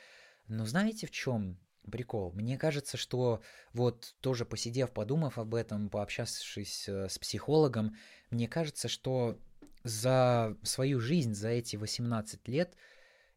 Но 0.46 0.66
знаете 0.66 1.06
в 1.06 1.10
чем 1.10 1.58
прикол? 1.90 2.32
Мне 2.32 2.56
кажется, 2.58 2.96
что 2.96 3.42
вот 3.72 4.14
тоже 4.20 4.44
посидев, 4.44 4.92
подумав 4.92 5.38
об 5.38 5.54
этом, 5.54 5.88
пообщавшись 5.88 6.88
э, 6.88 7.08
с 7.08 7.18
психологом, 7.18 7.96
мне 8.30 8.48
кажется, 8.48 8.88
что 8.88 9.38
за 9.82 10.56
свою 10.62 10.98
жизнь, 11.00 11.34
за 11.34 11.48
эти 11.50 11.76
18 11.76 12.48
лет, 12.48 12.74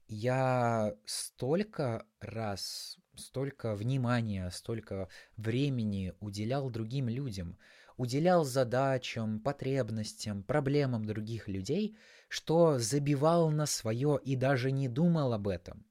я 0.07 0.93
столько 1.05 2.05
раз, 2.19 2.97
столько 3.15 3.75
внимания, 3.75 4.49
столько 4.51 5.09
времени 5.35 6.13
уделял 6.19 6.69
другим 6.69 7.09
людям, 7.09 7.57
уделял 7.97 8.43
задачам, 8.45 9.39
потребностям, 9.39 10.43
проблемам 10.43 11.05
других 11.05 11.47
людей, 11.47 11.97
что 12.29 12.77
забивал 12.77 13.49
на 13.49 13.65
свое 13.65 14.19
и 14.23 14.35
даже 14.35 14.71
не 14.71 14.87
думал 14.87 15.33
об 15.33 15.47
этом. 15.47 15.86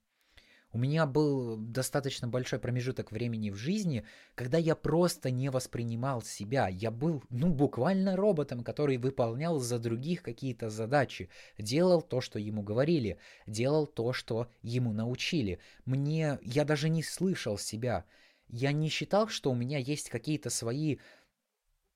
У 0.77 0.79
меня 0.79 1.07
был 1.07 1.57
достаточно 1.57 2.29
большой 2.29 2.59
промежуток 2.59 3.11
времени 3.11 3.49
в 3.49 3.55
жизни, 3.55 4.05
когда 4.35 4.59
я 4.59 4.77
просто 4.77 5.31
не 5.31 5.49
воспринимал 5.49 6.21
себя. 6.21 6.69
Я 6.69 6.91
был, 6.91 7.25
ну, 7.31 7.49
буквально 7.49 8.15
роботом, 8.15 8.63
который 8.63 8.99
выполнял 8.99 9.59
за 9.59 9.79
других 9.79 10.23
какие-то 10.23 10.69
задачи, 10.69 11.31
делал 11.57 12.03
то, 12.03 12.21
что 12.21 12.39
ему 12.39 12.63
говорили, 12.63 13.17
делал 13.47 13.87
то, 13.87 14.13
что 14.13 14.51
ему 14.61 14.93
научили. 14.93 15.61
Мне, 15.87 16.39
я 16.43 16.67
даже 16.67 16.91
не 16.91 17.03
слышал 17.03 17.57
себя. 17.57 18.05
Я 18.47 18.73
не 18.73 18.91
считал, 18.91 19.29
что 19.29 19.53
у 19.53 19.55
меня 19.55 19.79
есть 19.79 20.11
какие-то 20.11 20.51
свои 20.51 20.99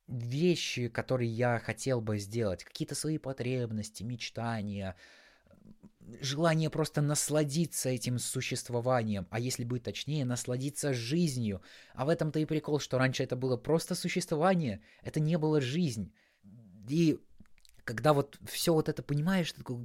вещи, 0.07 0.87
которые 0.87 1.29
я 1.29 1.59
хотел 1.59 2.01
бы 2.01 2.17
сделать, 2.17 2.63
какие-то 2.63 2.95
свои 2.95 3.19
потребности, 3.19 4.01
мечтания, 4.01 4.95
желание 6.21 6.69
просто 6.69 7.01
насладиться 7.01 7.89
этим 7.89 8.19
существованием, 8.19 9.27
а 9.29 9.39
если 9.39 9.63
быть 9.63 9.83
точнее, 9.83 10.25
насладиться 10.25 10.93
жизнью. 10.93 11.61
А 11.93 12.05
в 12.05 12.09
этом-то 12.09 12.39
и 12.39 12.45
прикол, 12.45 12.79
что 12.79 12.97
раньше 12.97 13.23
это 13.23 13.35
было 13.35 13.57
просто 13.57 13.95
существование, 13.95 14.81
это 15.03 15.19
не 15.19 15.37
было 15.37 15.61
жизнь. 15.61 16.13
И 16.89 17.19
когда 17.83 18.13
вот 18.13 18.39
все 18.45 18.73
вот 18.73 18.89
это 18.89 19.03
понимаешь, 19.03 19.51
ты 19.51 19.59
такой, 19.59 19.77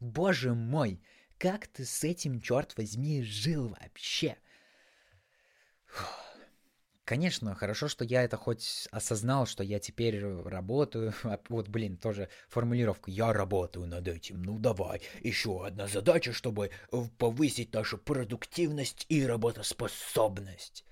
боже 0.00 0.54
мой, 0.54 1.00
как 1.38 1.66
ты 1.68 1.84
с 1.84 2.04
этим, 2.04 2.40
черт 2.40 2.76
возьми, 2.76 3.22
жил 3.22 3.68
вообще? 3.68 4.36
Фух. 5.86 6.27
Конечно, 7.08 7.54
хорошо, 7.54 7.88
что 7.88 8.04
я 8.04 8.22
это 8.22 8.36
хоть 8.36 8.86
осознал, 8.90 9.46
что 9.46 9.64
я 9.64 9.78
теперь 9.78 10.22
работаю. 10.22 11.14
А 11.24 11.40
вот, 11.48 11.68
блин, 11.68 11.96
тоже 11.96 12.28
формулировка. 12.50 13.10
Я 13.10 13.32
работаю 13.32 13.86
над 13.86 14.06
этим. 14.06 14.42
Ну 14.42 14.58
давай, 14.58 15.00
еще 15.22 15.64
одна 15.64 15.86
задача, 15.86 16.34
чтобы 16.34 16.70
повысить 17.16 17.72
нашу 17.72 17.96
продуктивность 17.96 19.06
и 19.08 19.24
работоспособность. 19.24 20.84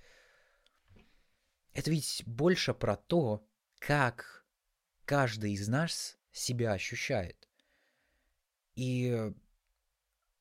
Это 1.75 1.91
ведь 1.91 2.23
больше 2.25 2.73
про 2.73 2.97
то, 2.97 3.47
как 3.79 4.47
каждый 5.05 5.53
из 5.53 5.69
нас 5.69 6.17
себя 6.33 6.73
ощущает. 6.73 7.47
И 8.75 9.35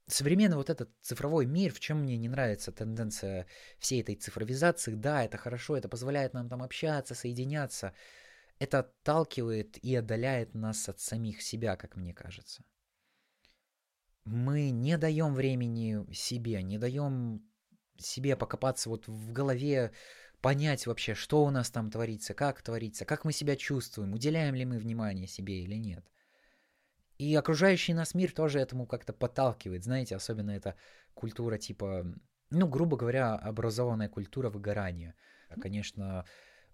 современный 0.08 0.58
вот 0.58 0.70
этот 0.70 0.90
цифровой 1.02 1.46
мир, 1.46 1.74
в 1.74 1.80
чем 1.80 2.02
мне 2.02 2.18
не 2.18 2.30
нравится 2.30 2.72
тенденция 2.72 3.48
всей 3.80 4.02
этой 4.02 4.16
цифровизации, 4.16 4.94
да, 4.94 5.24
это 5.24 5.38
хорошо, 5.38 5.78
это 5.78 5.90
позволяет 5.90 6.34
нам 6.34 6.50
там 6.50 6.62
общаться, 6.62 7.16
соединяться, 7.16 7.94
это 8.60 8.80
отталкивает 8.80 9.78
и 9.84 9.96
отдаляет 9.96 10.54
нас 10.54 10.88
от 10.90 11.00
самих 11.00 11.42
себя, 11.42 11.76
как 11.76 11.96
мне 11.96 12.14
кажется. 12.14 12.64
Мы 14.26 14.72
не 14.72 14.98
даем 14.98 15.36
времени 15.36 16.12
себе, 16.14 16.64
не 16.64 16.78
даем 16.78 17.44
себе 17.98 18.36
покопаться 18.36 18.90
вот 18.90 19.08
в 19.08 19.32
голове, 19.32 19.92
понять 20.42 20.88
вообще, 20.88 21.14
что 21.16 21.44
у 21.44 21.50
нас 21.50 21.70
там 21.70 21.90
творится, 21.90 22.34
как 22.34 22.62
творится, 22.62 23.06
как 23.06 23.26
мы 23.26 23.34
себя 23.34 23.56
чувствуем, 23.56 24.14
уделяем 24.14 24.56
ли 24.56 24.66
мы 24.66 24.78
внимание 24.78 25.28
себе 25.28 25.62
или 25.62 25.76
нет. 25.76 26.06
И 27.18 27.34
окружающий 27.36 27.94
нас 27.94 28.14
мир 28.14 28.32
тоже 28.32 28.60
этому 28.60 28.86
как-то 28.86 29.14
подталкивает, 29.14 29.84
знаете, 29.84 30.16
особенно 30.16 30.52
эта 30.52 30.76
культура 31.14 31.58
типа, 31.58 32.06
ну, 32.50 32.68
грубо 32.68 32.98
говоря, 32.98 33.36
образованная 33.36 34.10
культура 34.10 34.50
выгорания. 34.50 35.16
Конечно, 35.62 36.26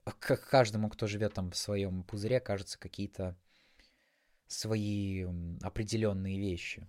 к 0.04 0.38
каждому, 0.38 0.90
кто 0.90 1.06
живет 1.08 1.34
там 1.34 1.52
в 1.52 1.58
своем 1.58 2.04
пузыре, 2.04 2.40
кажутся 2.40 2.80
какие-то 2.80 3.38
свои 4.48 5.26
определенные 5.62 6.40
вещи. 6.40 6.88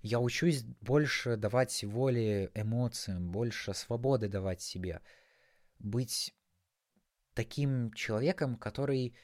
Я 0.00 0.20
учусь 0.20 0.62
больше 0.80 1.36
давать 1.36 1.82
воли 1.84 2.50
эмоциям, 2.54 3.30
больше 3.30 3.74
свободы 3.74 4.28
давать 4.28 4.60
себе. 4.60 5.00
Быть 5.78 6.34
таким 7.34 7.92
человеком, 7.92 8.56
который 8.56 9.16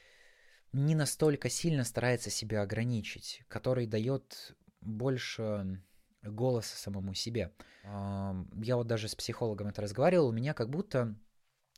не 0.74 0.94
настолько 0.94 1.48
сильно 1.48 1.84
старается 1.84 2.30
себя 2.30 2.62
ограничить, 2.62 3.42
который 3.48 3.87
дает 3.87 4.56
больше 4.80 5.80
голоса 6.22 6.76
самому 6.76 7.14
себе. 7.14 7.52
Я 7.84 8.76
вот 8.76 8.87
даже 8.87 9.08
с 9.08 9.14
психологом 9.14 9.68
это 9.68 9.82
разговаривал, 9.82 10.28
у 10.28 10.32
меня 10.32 10.52
как 10.52 10.68
будто 10.68 11.14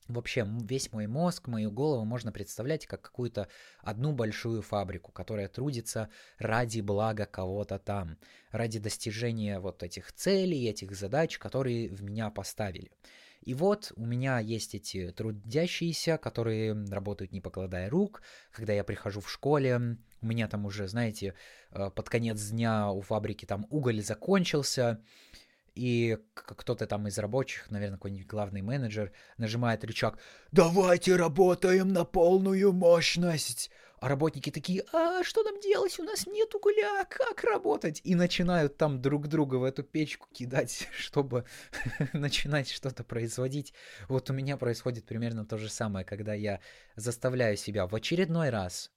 вообще 0.08 0.48
весь 0.62 0.92
мой 0.92 1.08
мозг, 1.08 1.46
мою 1.46 1.70
голову 1.70 2.04
можно 2.04 2.32
представлять 2.32 2.86
как 2.86 3.02
какую-то 3.02 3.48
одну 3.80 4.12
большую 4.12 4.62
фабрику, 4.62 5.12
которая 5.12 5.48
трудится 5.48 6.08
ради 6.38 6.80
блага 6.80 7.26
кого-то 7.26 7.78
там, 7.78 8.16
ради 8.50 8.78
достижения 8.78 9.58
вот 9.58 9.82
этих 9.82 10.12
целей, 10.12 10.68
этих 10.68 10.96
задач, 10.96 11.38
которые 11.38 11.88
в 11.90 12.02
меня 12.02 12.30
поставили. 12.30 12.92
И 13.46 13.54
вот 13.54 13.92
у 13.94 14.04
меня 14.04 14.40
есть 14.40 14.74
эти 14.74 15.12
трудящиеся, 15.12 16.18
которые 16.18 16.74
работают 16.90 17.30
не 17.30 17.40
покладая 17.40 17.88
рук. 17.88 18.22
Когда 18.50 18.72
я 18.72 18.82
прихожу 18.82 19.20
в 19.20 19.30
школе, 19.30 19.96
у 20.20 20.26
меня 20.26 20.48
там 20.48 20.66
уже, 20.66 20.88
знаете, 20.88 21.34
э, 21.70 21.90
под 21.94 22.08
конец 22.08 22.42
дня 22.48 22.90
у 22.90 23.02
фабрики 23.02 23.46
там 23.46 23.66
уголь 23.70 24.02
закончился, 24.02 25.00
и 25.76 26.18
кто-то 26.34 26.88
там 26.88 27.06
из 27.06 27.18
рабочих, 27.18 27.70
наверное, 27.70 27.98
какой-нибудь 27.98 28.26
главный 28.26 28.62
менеджер, 28.62 29.12
нажимает 29.38 29.84
рычаг 29.84 30.18
«Давайте 30.50 31.14
работаем 31.14 31.92
на 31.92 32.04
полную 32.04 32.72
мощность!» 32.72 33.70
А 34.06 34.08
работники 34.08 34.50
такие, 34.50 34.84
а 34.92 35.24
что 35.24 35.42
нам 35.42 35.58
делать? 35.58 35.98
У 35.98 36.04
нас 36.04 36.28
нет 36.28 36.54
угля, 36.54 37.04
как 37.06 37.42
работать? 37.42 38.00
И 38.04 38.14
начинают 38.14 38.76
там 38.76 39.02
друг 39.02 39.26
друга 39.26 39.56
в 39.56 39.64
эту 39.64 39.82
печку 39.82 40.28
кидать, 40.32 40.86
чтобы 40.96 41.44
начинать 42.12 42.70
что-то 42.70 43.02
производить. 43.02 43.74
Вот 44.08 44.30
у 44.30 44.32
меня 44.32 44.56
происходит 44.58 45.06
примерно 45.06 45.44
то 45.44 45.58
же 45.58 45.68
самое, 45.68 46.06
когда 46.06 46.34
я 46.34 46.60
заставляю 46.94 47.56
себя 47.56 47.88
в 47.88 47.96
очередной 47.96 48.50
раз, 48.50 48.92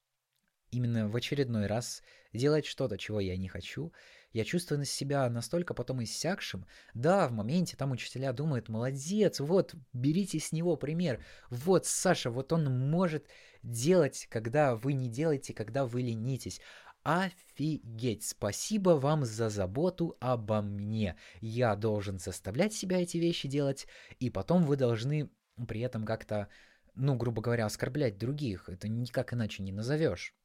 именно 0.69 1.09
в 1.09 1.15
очередной 1.15 1.65
раз 1.65 2.03
делать 2.31 2.67
что-то, 2.67 2.99
чего 2.99 3.19
я 3.19 3.35
не 3.35 3.47
хочу, 3.47 3.91
я 4.33 4.45
чувствую 4.45 4.79
на 4.79 4.85
себя 4.85 5.29
настолько 5.29 5.73
потом 5.73 6.03
иссякшим. 6.03 6.65
Да, 6.93 7.27
в 7.27 7.31
моменте 7.31 7.75
там 7.75 7.91
учителя 7.91 8.31
думают, 8.31 8.69
молодец, 8.69 9.39
вот, 9.39 9.73
берите 9.93 10.39
с 10.39 10.51
него 10.51 10.75
пример. 10.75 11.23
Вот, 11.49 11.85
Саша, 11.85 12.29
вот 12.29 12.53
он 12.53 12.89
может 12.89 13.27
делать, 13.63 14.27
когда 14.29 14.75
вы 14.75 14.93
не 14.93 15.09
делаете, 15.09 15.53
когда 15.53 15.85
вы 15.85 16.01
ленитесь. 16.01 16.61
Офигеть! 17.03 18.23
Спасибо 18.23 18.91
вам 18.91 19.25
за 19.25 19.49
заботу 19.49 20.15
обо 20.19 20.61
мне. 20.61 21.15
Я 21.41 21.75
должен 21.75 22.19
заставлять 22.19 22.73
себя 22.73 23.01
эти 23.01 23.17
вещи 23.17 23.47
делать, 23.47 23.87
и 24.19 24.29
потом 24.29 24.63
вы 24.63 24.75
должны 24.75 25.31
при 25.67 25.81
этом 25.81 26.05
как-то, 26.05 26.49
ну, 26.95 27.15
грубо 27.15 27.41
говоря, 27.41 27.65
оскорблять 27.65 28.17
других. 28.17 28.69
Это 28.69 28.87
никак 28.87 29.33
иначе 29.33 29.63
не 29.63 29.71
назовешь. 29.71 30.35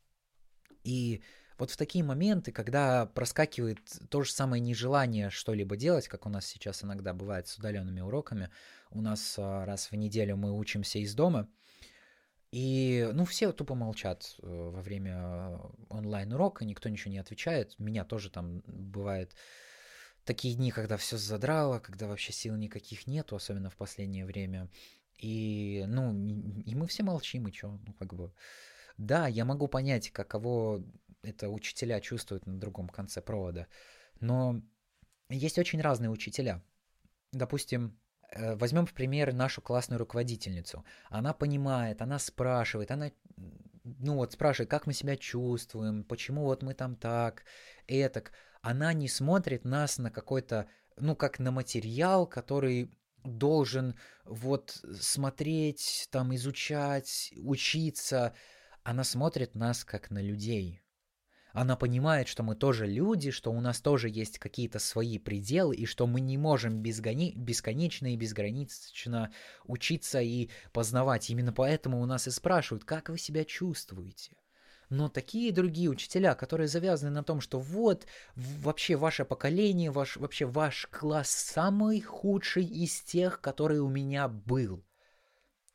И 0.84 1.22
вот 1.58 1.70
в 1.70 1.76
такие 1.76 2.04
моменты, 2.04 2.52
когда 2.52 3.06
проскакивает 3.06 3.78
то 4.10 4.22
же 4.22 4.32
самое 4.32 4.60
нежелание 4.60 5.30
что-либо 5.30 5.76
делать, 5.76 6.08
как 6.08 6.26
у 6.26 6.28
нас 6.28 6.46
сейчас 6.46 6.82
иногда 6.84 7.14
бывает 7.14 7.46
с 7.46 7.56
удаленными 7.56 8.00
уроками, 8.00 8.50
у 8.90 9.00
нас 9.00 9.36
а, 9.38 9.64
раз 9.64 9.90
в 9.90 9.96
неделю 9.96 10.36
мы 10.36 10.56
учимся 10.56 10.98
из 10.98 11.14
дома, 11.14 11.48
и, 12.54 13.10
ну, 13.12 13.24
все 13.24 13.50
тупо 13.50 13.74
молчат 13.74 14.36
э, 14.40 14.46
во 14.46 14.80
время 14.80 15.58
онлайн-урока, 15.88 16.64
никто 16.64 16.88
ничего 16.88 17.10
не 17.10 17.18
отвечает. 17.18 17.76
Меня 17.80 18.04
тоже 18.04 18.30
там 18.30 18.62
бывает 18.68 19.34
такие 20.24 20.54
дни, 20.54 20.70
когда 20.70 20.96
все 20.96 21.16
задрало, 21.16 21.80
когда 21.80 22.06
вообще 22.06 22.32
сил 22.32 22.54
никаких 22.54 23.08
нету, 23.08 23.34
особенно 23.34 23.70
в 23.70 23.76
последнее 23.76 24.24
время. 24.24 24.70
И, 25.18 25.84
ну, 25.88 26.14
и 26.64 26.76
мы 26.76 26.86
все 26.86 27.02
молчим, 27.02 27.48
и 27.48 27.52
что, 27.52 27.80
ну, 27.84 27.92
как 27.94 28.14
бы... 28.14 28.32
Да, 28.98 29.26
я 29.26 29.44
могу 29.44 29.66
понять, 29.66 30.10
каково 30.10 30.84
это 31.24 31.48
учителя 31.48 32.00
чувствуют 32.00 32.46
на 32.46 32.58
другом 32.58 32.88
конце 32.88 33.20
провода, 33.20 33.66
но 34.20 34.62
есть 35.28 35.58
очень 35.58 35.80
разные 35.80 36.10
учителя. 36.10 36.62
Допустим, 37.32 37.98
э, 38.30 38.54
возьмем 38.56 38.86
в 38.86 38.92
пример 38.92 39.32
нашу 39.32 39.62
классную 39.62 39.98
руководительницу. 39.98 40.84
Она 41.08 41.32
понимает, 41.32 42.02
она 42.02 42.18
спрашивает, 42.18 42.90
она 42.90 43.10
ну 43.84 44.16
вот 44.16 44.32
спрашивает, 44.32 44.70
как 44.70 44.86
мы 44.86 44.94
себя 44.94 45.16
чувствуем, 45.16 46.04
почему 46.04 46.44
вот 46.44 46.62
мы 46.62 46.74
там 46.74 46.96
так, 46.96 47.44
этак. 47.86 48.32
Она 48.62 48.92
не 48.94 49.08
смотрит 49.08 49.64
нас 49.64 49.98
на 49.98 50.10
какой-то, 50.10 50.68
ну 50.96 51.14
как 51.14 51.38
на 51.38 51.50
материал, 51.50 52.26
который 52.26 52.90
должен 53.24 53.94
вот 54.24 54.82
смотреть, 55.00 56.08
там 56.10 56.34
изучать, 56.34 57.32
учиться. 57.36 58.34
Она 58.82 59.04
смотрит 59.04 59.54
нас 59.54 59.84
как 59.84 60.10
на 60.10 60.20
людей. 60.20 60.83
Она 61.54 61.76
понимает, 61.76 62.26
что 62.26 62.42
мы 62.42 62.56
тоже 62.56 62.84
люди, 62.84 63.30
что 63.30 63.52
у 63.52 63.60
нас 63.60 63.80
тоже 63.80 64.08
есть 64.08 64.40
какие-то 64.40 64.80
свои 64.80 65.18
пределы, 65.18 65.76
и 65.76 65.86
что 65.86 66.08
мы 66.08 66.20
не 66.20 66.36
можем 66.36 66.82
безгони... 66.82 67.32
бесконечно 67.36 68.12
и 68.12 68.16
безгранично 68.16 69.32
учиться 69.64 70.20
и 70.20 70.50
познавать. 70.72 71.30
Именно 71.30 71.52
поэтому 71.52 72.02
у 72.02 72.06
нас 72.06 72.26
и 72.26 72.32
спрашивают, 72.32 72.84
как 72.84 73.08
вы 73.08 73.18
себя 73.18 73.44
чувствуете. 73.44 74.36
Но 74.90 75.08
такие 75.08 75.52
другие 75.52 75.90
учителя, 75.90 76.34
которые 76.34 76.66
завязаны 76.66 77.12
на 77.12 77.22
том, 77.22 77.40
что 77.40 77.60
вот 77.60 78.04
вообще 78.34 78.96
ваше 78.96 79.24
поколение, 79.24 79.92
ваш, 79.92 80.16
вообще 80.16 80.46
ваш 80.46 80.88
класс 80.90 81.30
самый 81.30 82.00
худший 82.00 82.64
из 82.64 83.00
тех, 83.00 83.40
который 83.40 83.78
у 83.78 83.88
меня 83.88 84.26
был. 84.26 84.84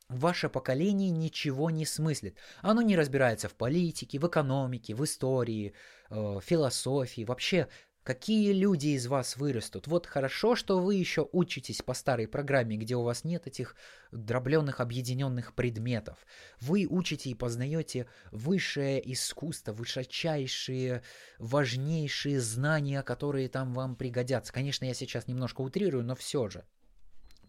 Ваше 0.10 0.50
поколение 0.50 1.12
ничего 1.12 1.70
не 1.70 1.86
смыслит. 1.86 2.36
Оно 2.62 2.82
не 2.82 2.96
разбирается 2.96 3.48
в 3.48 3.54
политике, 3.54 4.20
в 4.20 4.28
экономике, 4.28 4.96
в 4.96 5.04
истории, 5.04 5.74
э, 6.10 6.40
философии. 6.44 7.24
Вообще 7.24 7.68
Какие 8.04 8.54
люди 8.54 8.88
из 8.88 9.06
вас 9.06 9.38
вырастут? 9.38 9.86
Вот 9.86 10.08
хорошо, 10.08 10.56
что 10.56 10.80
вы 10.80 10.96
еще 10.96 11.30
учитесь 11.32 11.84
по 11.84 11.94
старой 11.94 12.28
программе, 12.28 12.76
где 12.76 12.96
у 12.96 13.04
вас 13.04 13.24
нет 13.24 13.46
этих 13.46 13.76
дробленных 14.12 14.80
объединенных 14.80 15.54
предметов. 15.54 16.18
Вы 16.60 16.88
учите 16.90 17.30
и 17.30 17.36
познаете 17.36 18.08
высшее 18.32 19.00
искусство, 19.14 19.74
высочайшие, 19.74 21.04
важнейшие 21.38 22.40
знания, 22.40 23.04
которые 23.04 23.48
там 23.48 23.76
вам 23.76 23.96
пригодятся. 23.96 24.54
Конечно, 24.54 24.86
я 24.86 24.96
сейчас 24.96 25.28
немножко 25.28 25.62
утрирую, 25.62 26.04
но 26.04 26.16
все 26.16 26.50
же. 26.50 26.66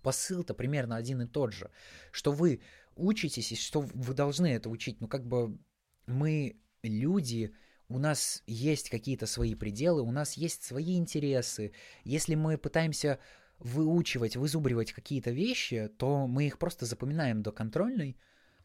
Посыл-то 0.03 0.55
примерно 0.55 0.97
один 0.97 1.23
и 1.23 1.27
тот 1.27 1.53
же, 1.53 1.71
что 2.13 2.33
вы 2.33 2.61
учитесь 2.97 3.53
и 3.53 3.57
что 3.57 3.81
вы 3.81 4.15
должны 4.15 4.47
это 4.49 4.69
учить. 4.69 5.01
Ну, 5.01 5.09
как 5.09 5.27
бы 5.27 5.59
мы 6.07 6.61
люди, 6.83 7.55
у 7.89 7.99
нас 7.99 8.43
есть 8.47 8.91
какие-то 8.91 9.27
свои 9.27 9.55
пределы, 9.55 10.03
у 10.03 10.11
нас 10.11 10.35
есть 10.35 10.63
свои 10.63 10.97
интересы. 10.97 11.73
Если 12.05 12.35
мы 12.35 12.57
пытаемся 12.59 13.19
выучивать, 13.59 14.37
вызубривать 14.37 14.93
какие-то 14.93 15.31
вещи, 15.31 15.91
то 15.99 16.27
мы 16.27 16.47
их 16.47 16.59
просто 16.59 16.87
запоминаем 16.87 17.43
до 17.43 17.53
контрольной. 17.53 18.17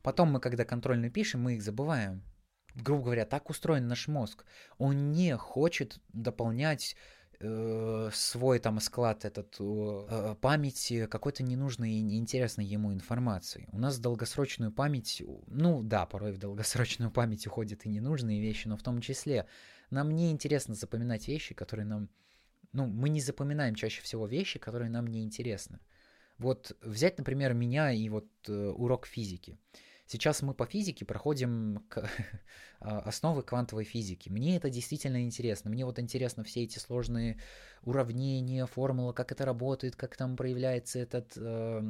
Потом 0.01 0.31
мы, 0.31 0.39
когда 0.39 0.63
контрольную 0.63 1.11
пишем, 1.11 1.41
мы 1.41 1.55
их 1.55 1.63
забываем. 1.63 2.23
Грубо 2.75 3.05
говоря, 3.05 3.25
так 3.25 3.49
устроен 3.49 3.87
наш 3.87 4.07
мозг. 4.07 4.45
Он 4.77 5.11
не 5.11 5.35
хочет 5.37 5.99
дополнять 6.09 6.95
э, 7.39 8.09
свой 8.13 8.59
там 8.59 8.79
склад 8.79 9.25
этот 9.25 9.55
э, 9.59 10.35
памяти 10.41 11.05
какой-то 11.07 11.43
ненужной 11.43 11.91
и 11.91 12.01
неинтересной 12.01 12.65
ему 12.65 12.93
информации. 12.93 13.67
У 13.71 13.77
нас 13.77 13.99
долгосрочную 13.99 14.71
память, 14.71 15.21
ну 15.47 15.83
да, 15.83 16.05
порой 16.05 16.31
в 16.31 16.37
долгосрочную 16.37 17.11
память 17.11 17.47
уходят 17.47 17.85
и 17.85 17.89
ненужные 17.89 18.41
вещи, 18.41 18.67
но 18.67 18.77
в 18.77 18.83
том 18.83 19.01
числе 19.01 19.47
нам 19.89 20.11
не 20.11 20.31
интересно 20.31 20.75
запоминать 20.75 21.27
вещи, 21.27 21.53
которые 21.53 21.85
нам, 21.85 22.09
ну, 22.73 22.85
мы 22.85 23.09
не 23.09 23.21
запоминаем 23.21 23.75
чаще 23.75 24.01
всего 24.01 24.27
вещи, 24.27 24.59
которые 24.59 24.89
нам 24.89 25.07
не 25.07 25.23
интересны. 25.23 25.79
Вот 26.37 26.75
взять, 26.81 27.17
например, 27.17 27.53
меня 27.53 27.91
и 27.91 28.09
вот 28.09 28.27
э, 28.47 28.53
урок 28.53 29.05
физики. 29.05 29.57
Сейчас 30.07 30.43
мы 30.43 30.53
по 30.53 30.65
физике 30.67 31.03
проходим 31.03 31.83
к, 31.89 32.07
а, 32.79 32.99
основы 32.99 33.41
квантовой 33.41 33.85
физики. 33.85 34.29
Мне 34.29 34.57
это 34.57 34.69
действительно 34.69 35.23
интересно. 35.23 35.71
Мне 35.71 35.85
вот 35.85 35.97
интересно 35.97 36.43
все 36.43 36.63
эти 36.63 36.77
сложные 36.77 37.39
уравнения, 37.81 38.67
формулы, 38.67 39.13
как 39.13 39.31
это 39.31 39.45
работает, 39.45 39.95
как 39.95 40.15
там 40.15 40.37
проявляется 40.37 40.99
этот 40.99 41.33
э, 41.37 41.81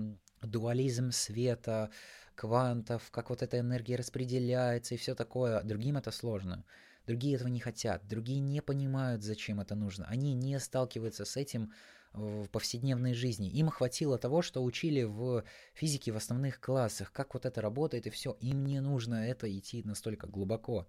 дуализм 0.42 1.12
света, 1.12 1.90
квантов, 2.36 3.12
как 3.12 3.30
вот 3.30 3.42
эта 3.42 3.60
энергия 3.60 3.98
распределяется 3.98 4.96
и 4.96 4.98
все 4.98 5.14
такое. 5.14 5.62
Другим 5.64 5.98
это 5.98 6.12
сложно. 6.12 6.64
Другие 7.06 7.36
этого 7.36 7.50
не 7.50 7.60
хотят, 7.60 8.08
другие 8.08 8.40
не 8.40 8.62
понимают, 8.62 9.24
зачем 9.24 9.60
это 9.60 9.76
нужно. 9.76 10.06
Они 10.08 10.34
не 10.34 10.60
сталкиваются 10.60 11.24
с 11.26 11.38
этим 11.38 11.72
в 12.16 12.48
повседневной 12.48 13.14
жизни. 13.14 13.50
Им 13.50 13.70
хватило 13.70 14.18
того, 14.18 14.42
что 14.42 14.64
учили 14.64 15.04
в 15.04 15.44
физике 15.74 16.12
в 16.12 16.18
основных 16.18 16.60
классах, 16.60 17.12
как 17.12 17.34
вот 17.34 17.46
это 17.46 17.62
работает 17.62 18.08
и 18.08 18.10
все. 18.10 18.38
Им 18.40 18.66
не 18.66 18.80
нужно 18.80 19.28
это 19.28 19.48
идти 19.56 19.84
настолько 19.84 20.28
глубоко. 20.28 20.88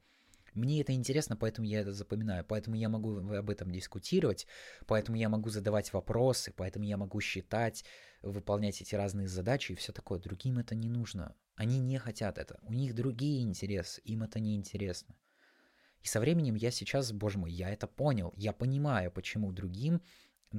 Мне 0.54 0.80
это 0.80 0.94
интересно, 0.94 1.36
поэтому 1.36 1.66
я 1.66 1.80
это 1.80 1.92
запоминаю, 1.92 2.42
поэтому 2.42 2.76
я 2.76 2.88
могу 2.88 3.18
об 3.18 3.50
этом 3.50 3.70
дискутировать, 3.70 4.46
поэтому 4.86 5.18
я 5.18 5.28
могу 5.28 5.50
задавать 5.50 5.92
вопросы, 5.92 6.50
поэтому 6.56 6.86
я 6.86 6.96
могу 6.96 7.20
считать, 7.20 7.84
выполнять 8.22 8.80
эти 8.80 8.94
разные 8.94 9.28
задачи 9.28 9.72
и 9.72 9.74
все 9.74 9.92
такое. 9.92 10.18
Другим 10.18 10.58
это 10.58 10.74
не 10.74 10.88
нужно. 10.88 11.34
Они 11.56 11.78
не 11.78 11.98
хотят 11.98 12.38
это. 12.38 12.58
У 12.62 12.72
них 12.72 12.94
другие 12.94 13.42
интересы, 13.42 14.00
им 14.04 14.22
это 14.22 14.40
не 14.40 14.56
интересно. 14.56 15.14
И 16.00 16.08
со 16.08 16.20
временем 16.20 16.54
я 16.54 16.70
сейчас, 16.70 17.12
боже 17.12 17.36
мой, 17.36 17.52
я 17.52 17.68
это 17.68 17.86
понял. 17.86 18.32
Я 18.36 18.52
понимаю, 18.52 19.10
почему 19.10 19.52
другим 19.52 20.00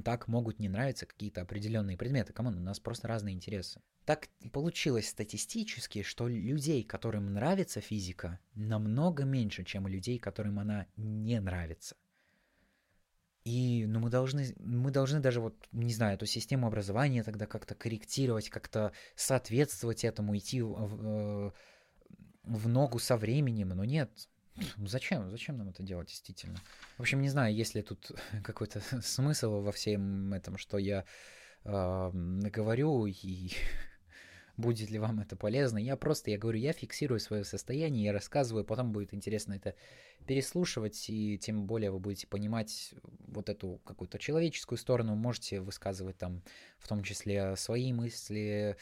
так 0.04 0.28
могут 0.28 0.58
не 0.58 0.68
нравиться 0.68 1.06
какие-то 1.06 1.40
определенные 1.42 1.96
предметы. 1.96 2.32
Come 2.32 2.47
on, 2.47 2.58
у 2.58 2.60
нас 2.60 2.78
просто 2.80 3.08
разные 3.08 3.34
интересы. 3.34 3.80
Так 4.04 4.28
получилось 4.52 5.08
статистически, 5.08 6.02
что 6.02 6.28
людей, 6.28 6.82
которым 6.84 7.32
нравится 7.32 7.80
физика, 7.80 8.38
намного 8.54 9.24
меньше, 9.24 9.64
чем 9.64 9.86
людей, 9.86 10.18
которым 10.18 10.58
она 10.58 10.86
не 10.96 11.40
нравится. 11.40 11.96
И 13.44 13.86
ну, 13.86 14.00
мы, 14.00 14.10
должны, 14.10 14.54
мы 14.58 14.90
должны 14.90 15.20
даже, 15.20 15.40
вот, 15.40 15.54
не 15.72 15.94
знаю, 15.94 16.14
эту 16.14 16.26
систему 16.26 16.66
образования 16.66 17.22
тогда 17.22 17.46
как-то 17.46 17.74
корректировать, 17.74 18.50
как-то 18.50 18.92
соответствовать 19.14 20.04
этому, 20.04 20.36
идти 20.36 20.60
в, 20.60 20.74
в, 20.74 21.54
в 22.42 22.68
ногу 22.68 22.98
со 22.98 23.16
временем. 23.16 23.70
Но 23.70 23.84
нет, 23.84 24.10
зачем? 24.78 25.30
Зачем 25.30 25.58
нам 25.58 25.68
это 25.68 25.82
делать, 25.82 26.08
действительно? 26.08 26.56
В 26.96 27.00
общем, 27.00 27.20
не 27.20 27.28
знаю, 27.28 27.54
есть 27.54 27.74
ли 27.74 27.82
тут 27.82 28.10
какой-то 28.44 28.80
смысл 29.02 29.60
во 29.60 29.72
всем 29.72 30.32
этом, 30.32 30.56
что 30.58 30.78
я 30.78 31.04
э, 31.64 32.10
говорю, 32.12 33.06
и 33.06 33.50
будет 34.56 34.90
ли 34.90 34.98
вам 34.98 35.20
это 35.20 35.36
полезно. 35.36 35.78
Я 35.78 35.96
просто, 35.96 36.30
я 36.30 36.38
говорю, 36.38 36.58
я 36.58 36.72
фиксирую 36.72 37.20
свое 37.20 37.44
состояние, 37.44 38.04
я 38.04 38.12
рассказываю, 38.12 38.64
потом 38.64 38.92
будет 38.92 39.14
интересно 39.14 39.54
это 39.54 39.74
переслушивать, 40.26 41.08
и 41.08 41.38
тем 41.38 41.66
более 41.66 41.90
вы 41.90 41.98
будете 41.98 42.26
понимать 42.26 42.94
вот 43.02 43.48
эту 43.48 43.80
какую-то 43.84 44.18
человеческую 44.18 44.78
сторону, 44.78 45.14
можете 45.14 45.60
высказывать 45.60 46.18
там 46.18 46.42
в 46.78 46.88
том 46.88 47.02
числе 47.02 47.56
свои 47.56 47.92
мысли, 47.92 48.76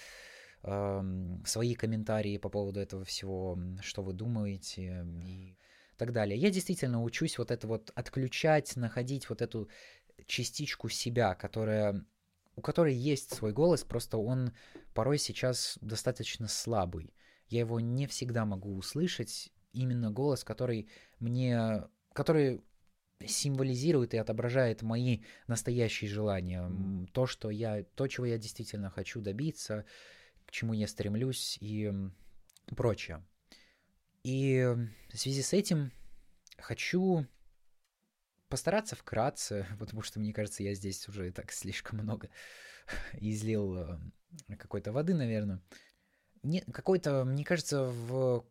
свои 0.63 1.75
комментарии 1.75 2.39
по 2.39 2.49
поводу 2.49 2.81
этого 2.81 3.05
всего, 3.05 3.57
что 3.83 4.03
вы 4.03 4.13
думаете. 4.13 5.07
И 5.25 5.57
так 5.97 6.13
далее. 6.13 6.39
Я 6.39 6.51
действительно 6.51 7.03
учусь 7.03 7.39
вот 7.39 7.51
это 7.51 7.67
вот 7.67 7.91
отключать, 7.95 8.77
находить 8.77 9.29
вот 9.29 9.43
эту 9.43 9.69
частичку 10.27 10.89
себя, 10.89 11.35
которая 11.35 12.05
у 12.57 12.63
которой 12.63 12.95
есть 12.95 13.35
свой 13.35 13.53
голос, 13.53 13.85
просто 13.85 14.17
он 14.17 14.53
порой 14.95 15.19
сейчас 15.19 15.79
достаточно 15.83 16.49
слабый. 16.49 17.15
Я 17.49 17.61
его 17.61 17.81
не 17.81 18.07
всегда 18.07 18.47
могу 18.47 18.77
услышать, 18.77 19.53
именно 19.73 20.11
голос, 20.11 20.43
который 20.43 20.89
мне, 21.21 21.85
который 22.15 22.65
символизирует 23.25 24.15
и 24.15 24.19
отображает 24.19 24.83
мои 24.83 25.21
настоящие 25.47 26.11
желания, 26.11 26.71
то, 27.13 27.27
что 27.27 27.51
я, 27.51 27.85
то, 27.95 28.09
чего 28.09 28.27
я 28.27 28.39
действительно 28.39 28.91
хочу 28.91 29.21
добиться, 29.21 29.85
к 30.47 30.51
чему 30.51 30.73
я 30.73 30.87
стремлюсь 30.89 31.59
и 31.61 31.93
прочее. 32.75 33.23
И 34.27 34.75
в 35.13 35.17
связи 35.17 35.41
с 35.41 35.53
этим 35.53 35.93
хочу 36.59 37.29
постараться 38.49 38.97
вкратце, 38.97 39.69
потому 39.79 40.03
что, 40.03 40.19
мне 40.19 40.33
кажется, 40.33 40.65
я 40.65 40.75
здесь 40.75 41.09
уже 41.09 41.31
так 41.31 41.53
слишком 41.53 42.01
много 42.01 42.29
излил 43.21 43.77
э, 43.77 44.57
какой-то 44.59 44.91
воды, 44.91 45.15
наверное. 45.15 45.63
Какой-то, 46.73 47.25
мне 47.25 47.45
кажется, 47.45 47.85
в 47.85 48.45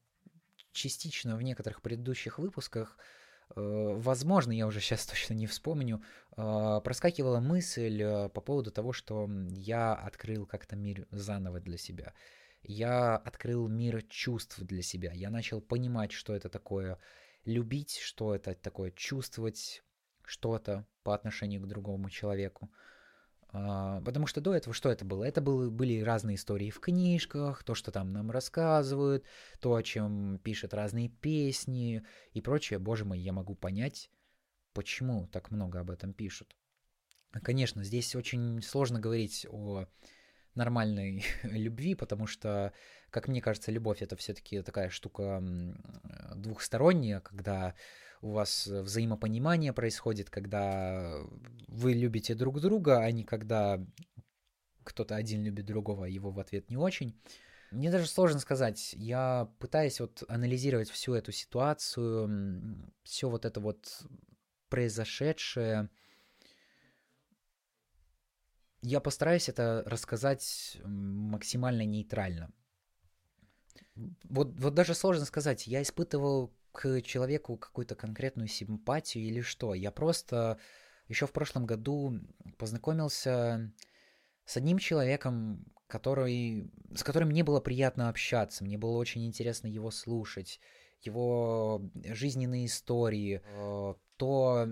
частично 0.72 1.36
в 1.36 1.42
некоторых 1.42 1.82
предыдущих 1.82 2.40
выпусках, 2.40 2.98
э, 3.50 3.60
возможно, 3.60 4.54
я 4.54 4.68
уже 4.68 4.80
сейчас 4.80 5.06
точно 5.06 5.34
не 5.34 5.46
вспомню, 5.46 6.02
э, 6.38 6.82
проскакивала 6.86 7.42
мысль 7.42 8.30
по 8.30 8.40
поводу 8.40 8.72
того, 8.72 8.94
что 8.94 9.30
я 9.50 9.94
открыл 9.94 10.46
как-то 10.46 10.78
мир 10.78 11.06
заново 11.12 11.60
для 11.60 11.78
себя. 11.78 12.14
Я 12.68 13.16
открыл 13.16 13.68
мир 13.68 14.02
чувств 14.04 14.60
для 14.60 14.82
себя. 14.82 15.12
Я 15.14 15.30
начал 15.30 15.62
понимать, 15.62 16.12
что 16.12 16.36
это 16.36 16.50
такое 16.50 16.98
любить, 17.46 17.98
что 17.98 18.34
это 18.34 18.56
такое 18.56 18.92
чувствовать 18.92 19.84
что-то 20.24 20.88
по 21.04 21.14
отношению 21.14 21.62
к 21.62 21.68
другому 21.68 22.10
человеку. 22.10 22.72
А, 23.50 24.02
потому 24.02 24.26
что 24.26 24.42
до 24.42 24.56
этого 24.56 24.74
что 24.74 24.90
это 24.90 25.06
было? 25.06 25.24
Это 25.24 25.42
было, 25.42 25.70
были 25.70 26.02
разные 26.02 26.36
истории 26.36 26.72
в 26.72 26.80
книжках, 26.80 27.64
то, 27.64 27.76
что 27.76 27.92
там 27.92 28.12
нам 28.12 28.32
рассказывают, 28.32 29.26
то, 29.60 29.76
о 29.76 29.84
чем 29.84 30.40
пишут 30.40 30.74
разные 30.74 31.10
песни 31.10 32.04
и 32.34 32.42
прочее. 32.42 32.80
Боже 32.80 33.06
мой, 33.06 33.20
я 33.20 33.32
могу 33.32 33.54
понять, 33.54 34.10
почему 34.74 35.28
так 35.28 35.52
много 35.52 35.82
об 35.82 35.92
этом 35.92 36.14
пишут. 36.14 36.56
Конечно, 37.32 37.84
здесь 37.84 38.16
очень 38.16 38.62
сложно 38.62 39.00
говорить 39.00 39.46
о 39.50 39.86
нормальной 40.56 41.24
любви, 41.44 41.96
потому 41.96 42.28
что, 42.28 42.74
как 43.10 43.28
мне 43.28 43.42
кажется, 43.42 43.72
любовь 43.72 44.02
это 44.02 44.16
все-таки 44.16 44.62
такая 44.62 44.90
штука 44.90 45.44
двухсторонняя, 46.36 47.20
когда 47.20 47.76
у 48.22 48.32
вас 48.32 48.68
взаимопонимание 48.68 49.74
происходит, 49.74 50.30
когда 50.30 51.22
вы 51.68 51.94
любите 51.94 52.34
друг 52.34 52.60
друга, 52.60 53.00
а 53.00 53.12
не 53.12 53.24
когда 53.24 53.86
кто-то 54.84 55.16
один 55.16 55.44
любит 55.44 55.66
другого, 55.66 56.06
а 56.06 56.10
его 56.10 56.32
в 56.32 56.40
ответ 56.40 56.70
не 56.70 56.78
очень. 56.78 57.20
Мне 57.72 57.92
даже 57.92 58.08
сложно 58.08 58.40
сказать. 58.40 58.94
Я 58.94 59.52
пытаюсь 59.60 60.00
вот 60.00 60.24
анализировать 60.28 60.90
всю 60.90 61.14
эту 61.14 61.32
ситуацию, 61.32 62.92
все 63.04 63.30
вот 63.30 63.44
это 63.46 63.60
вот 63.60 64.04
произошедшее. 64.70 65.90
Я 68.86 69.00
постараюсь 69.00 69.50
это 69.50 69.82
рассказать 69.88 70.78
максимально 70.84 71.86
нейтрально. 71.86 72.52
Вот, 74.26 74.52
вот 74.60 74.76
даже 74.76 74.94
сложно 74.94 75.26
сказать. 75.26 75.66
Я 75.66 75.82
испытывал 75.82 76.54
к 76.72 77.02
человеку 77.02 77.58
какую-то 77.58 77.96
конкретную 77.96 78.48
симпатию 78.48 79.24
или 79.24 79.42
что. 79.42 79.74
Я 79.74 79.90
просто 79.90 80.60
еще 81.08 81.26
в 81.26 81.32
прошлом 81.32 81.66
году 81.66 82.20
познакомился 82.60 83.74
с 84.46 84.56
одним 84.56 84.78
человеком, 84.78 85.66
который, 85.88 86.72
с 86.94 87.04
которым 87.04 87.30
мне 87.30 87.44
было 87.44 87.62
приятно 87.62 88.10
общаться, 88.10 88.64
мне 88.64 88.78
было 88.78 88.98
очень 88.98 89.26
интересно 89.26 89.66
его 89.66 89.90
слушать, 89.90 90.60
его 91.02 91.82
жизненные 92.04 92.68
истории, 92.68 93.42
э, 93.44 93.94
то, 94.18 94.68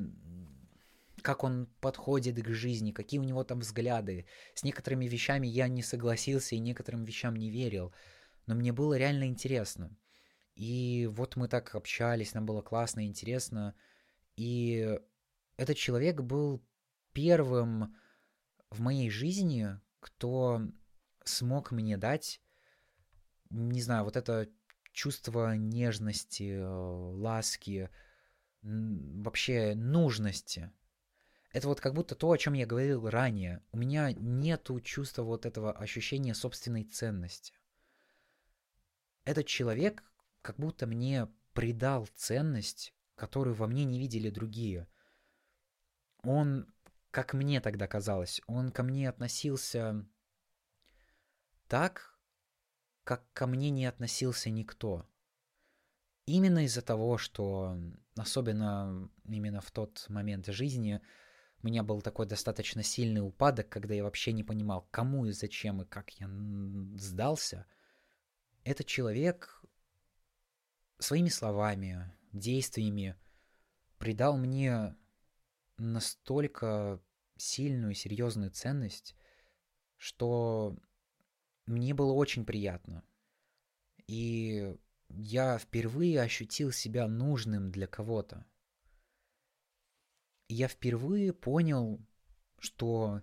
как 1.24 1.44
он 1.46 1.68
подходит 1.80 2.36
к 2.44 2.50
жизни, 2.50 2.92
какие 2.92 3.20
у 3.20 3.24
него 3.24 3.44
там 3.46 3.62
взгляды. 3.62 4.26
С 4.54 4.64
некоторыми 4.64 5.06
вещами 5.06 5.48
я 5.48 5.70
не 5.70 5.82
согласился 5.82 6.56
и 6.56 6.60
некоторым 6.60 7.06
вещам 7.06 7.36
не 7.36 7.50
верил, 7.50 7.94
но 8.46 8.56
мне 8.56 8.74
было 8.74 8.96
реально 8.98 9.28
интересно. 9.28 9.98
И 10.56 11.10
вот 11.10 11.38
мы 11.38 11.48
так 11.48 11.74
общались, 11.76 12.34
нам 12.34 12.46
было 12.46 12.62
классно, 12.62 13.08
интересно. 13.08 13.74
И 14.36 15.00
этот 15.56 15.78
человек 15.78 16.22
был 16.22 16.62
первым 17.14 17.96
в 18.70 18.82
моей 18.82 19.10
жизни, 19.10 19.80
кто 20.02 20.62
смог 21.24 21.72
мне 21.72 21.96
дать, 21.96 22.42
не 23.50 23.82
знаю, 23.82 24.04
вот 24.04 24.18
это 24.18 24.50
чувство 24.92 25.56
нежности, 25.56 26.60
ласки, 26.62 27.90
вообще 28.62 29.74
нужности. 29.74 30.72
Это 31.54 31.68
вот 31.68 31.80
как 31.80 31.94
будто 31.94 32.16
то, 32.16 32.32
о 32.32 32.38
чем 32.38 32.54
я 32.54 32.66
говорил 32.66 33.08
ранее. 33.08 33.62
У 33.72 33.78
меня 33.78 34.12
нету 34.12 34.82
чувства 34.82 35.22
вот 35.22 35.46
этого 35.46 35.72
ощущения 35.72 36.34
собственной 36.34 36.84
ценности. 36.84 37.54
Этот 39.24 39.46
человек 39.46 40.04
как 40.42 40.58
будто 40.58 40.88
мне 40.88 41.28
придал 41.54 42.08
ценность, 42.16 42.96
которую 43.16 43.56
во 43.56 43.68
мне 43.68 43.86
не 43.86 44.00
видели 44.00 44.32
другие. 44.32 44.88
Он, 46.24 46.68
как 47.12 47.36
мне 47.36 47.62
тогда 47.62 47.88
казалось, 47.88 48.42
он 48.48 48.72
ко 48.72 48.82
мне 48.82 49.08
относился 49.08 50.04
так, 51.68 52.18
как 53.04 53.32
ко 53.34 53.46
мне 53.46 53.70
не 53.70 53.86
относился 53.86 54.50
никто. 54.50 55.08
Именно 56.26 56.66
из-за 56.66 56.82
того, 56.82 57.20
что, 57.20 57.78
особенно 58.16 59.12
именно 59.26 59.62
в 59.62 59.70
тот 59.70 60.06
момент 60.10 60.48
жизни, 60.48 61.00
у 61.64 61.68
меня 61.68 61.82
был 61.82 62.02
такой 62.02 62.26
достаточно 62.26 62.84
сильный 62.84 63.26
упадок, 63.26 63.70
когда 63.70 63.94
я 63.94 64.04
вообще 64.04 64.34
не 64.34 64.44
понимал, 64.44 64.86
кому 64.92 65.26
и 65.26 65.32
зачем 65.32 65.82
и 65.82 65.86
как 65.86 66.10
я 66.20 66.30
сдался. 66.98 67.66
Этот 68.66 68.86
человек 68.86 69.64
своими 71.00 71.30
словами, 71.30 72.12
действиями 72.34 73.16
придал 73.98 74.38
мне 74.38 74.96
настолько 75.78 77.02
сильную, 77.38 77.94
серьезную 77.94 78.52
ценность, 78.52 79.16
что 79.96 80.78
мне 81.66 81.94
было 81.94 82.12
очень 82.12 82.46
приятно. 82.46 83.06
И 84.06 84.76
я 85.08 85.58
впервые 85.58 86.22
ощутил 86.22 86.74
себя 86.74 87.08
нужным 87.08 87.72
для 87.72 87.88
кого-то. 87.88 88.46
Я 90.54 90.68
впервые 90.68 91.34
понял, 91.34 92.00
что 92.60 93.22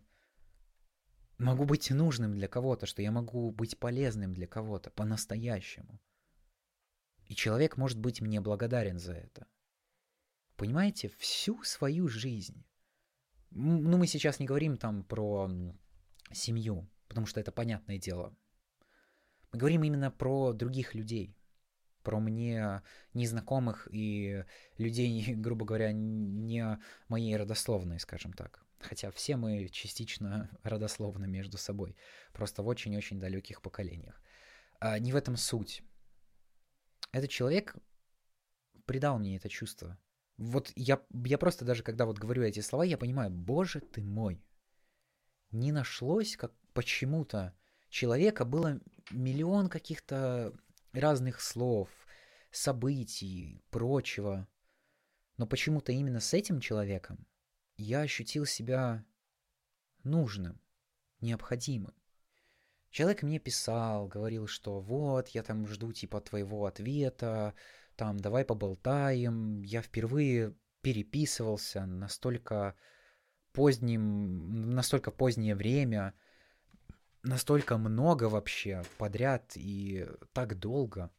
могу 1.39 1.65
быть 1.65 1.91
нужным 1.91 2.35
для 2.35 2.49
кого-то, 2.49 2.87
что 2.87 3.03
я 3.03 3.11
могу 3.11 3.51
быть 3.51 3.79
полезным 3.79 4.35
для 4.35 4.47
кого-то 4.47 4.91
по-настоящему. 4.91 6.01
И 7.27 7.35
человек 7.35 7.77
может 7.77 7.99
быть 7.99 8.21
мне 8.21 8.41
благодарен 8.41 8.99
за 8.99 9.13
это. 9.13 9.47
Понимаете, 10.57 11.09
всю 11.19 11.63
свою 11.63 12.09
жизнь. 12.09 12.65
Ну, 13.51 13.97
мы 13.97 14.07
сейчас 14.07 14.41
не 14.41 14.47
говорим 14.47 14.77
там 14.77 15.05
про 15.05 15.51
семью, 16.33 16.89
потому 17.09 17.27
что 17.27 17.41
это 17.41 17.53
понятное 17.53 17.99
дело. 17.99 18.37
Мы 19.53 19.59
говорим 19.59 19.83
именно 19.85 20.11
про 20.11 20.53
других 20.53 20.95
людей, 20.95 21.37
про 22.03 22.21
мне 22.21 22.83
незнакомых 23.15 23.89
и 23.91 24.45
людей, 24.79 25.35
грубо 25.37 25.65
говоря, 25.65 25.93
не 25.93 26.79
моей 27.09 27.37
родословной, 27.37 27.99
скажем 28.01 28.33
так. 28.33 28.65
Хотя 28.81 29.11
все 29.11 29.37
мы 29.37 29.69
частично 29.69 30.51
родословны 30.63 31.27
между 31.27 31.59
собой, 31.59 31.97
просто 32.33 32.63
в 32.63 32.69
очень-очень 32.69 33.21
далеких 33.21 33.63
поколениях. 33.63 34.23
А 34.81 34.99
не 34.99 35.13
в 35.13 35.17
этом 35.17 35.37
суть. 35.37 35.83
Этот 37.13 37.31
человек 37.31 37.77
придал 38.87 39.19
мне 39.19 39.37
это 39.37 39.49
чувство. 39.49 39.99
Вот 40.37 40.73
я, 40.75 41.03
я 41.25 41.37
просто 41.37 41.65
даже, 41.65 41.83
когда 41.83 42.07
вот 42.07 42.19
говорю 42.19 42.43
эти 42.43 42.61
слова, 42.61 42.83
я 42.83 42.97
понимаю, 42.97 43.31
боже 43.31 43.81
ты 43.81 44.03
мой, 44.03 44.43
не 45.51 45.71
нашлось 45.71 46.37
как 46.37 46.53
почему-то 46.73 47.55
человека, 47.91 48.45
было 48.45 48.81
миллион 49.11 49.69
каких-то 49.69 50.55
разных 50.93 51.41
слов, 51.41 51.89
событий, 52.51 53.63
прочего. 53.71 54.49
Но 55.37 55.47
почему-то 55.47 55.93
именно 55.93 56.21
с 56.21 56.35
этим 56.35 56.61
человеком 56.61 57.27
я 57.77 58.03
ощутил 58.03 58.45
себя 58.45 59.05
нужным, 60.05 60.61
необходимым. 61.21 61.95
Человек 62.91 63.23
мне 63.23 63.39
писал, 63.39 64.09
говорил, 64.09 64.47
что 64.47 64.81
вот, 64.81 65.29
я 65.29 65.43
там 65.43 65.67
жду 65.67 65.93
типа 65.93 66.21
твоего 66.21 66.67
ответа, 66.67 67.55
там 67.95 68.19
давай 68.19 68.45
поболтаем. 68.45 69.63
Я 69.63 69.81
впервые 69.81 70.57
переписывался 70.81 71.87
настолько 71.87 72.75
поздним, 73.53 74.71
настолько 74.71 75.11
позднее 75.11 75.55
время, 75.55 76.15
настолько 77.23 77.79
много 77.79 78.25
вообще 78.25 78.83
подряд 78.99 79.53
и 79.57 80.07
так 80.33 80.59
долго. 80.59 81.11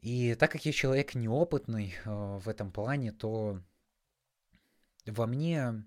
И 0.00 0.34
так 0.34 0.52
как 0.52 0.64
я 0.64 0.72
человек 0.72 1.14
неопытный 1.14 1.94
э, 2.04 2.38
в 2.38 2.48
этом 2.48 2.70
плане, 2.70 3.12
то 3.12 3.60
во 5.06 5.26
мне 5.26 5.84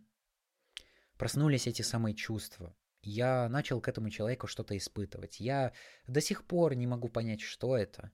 проснулись 1.17 1.67
эти 1.67 1.81
самые 1.81 2.15
чувства 2.15 2.75
я 3.01 3.47
начал 3.49 3.81
к 3.81 3.87
этому 3.87 4.09
человеку 4.09 4.47
что-то 4.47 4.77
испытывать. 4.77 5.39
Я 5.39 5.73
до 6.07 6.21
сих 6.21 6.43
пор 6.43 6.75
не 6.75 6.87
могу 6.87 7.09
понять, 7.09 7.41
что 7.41 7.77
это, 7.77 8.11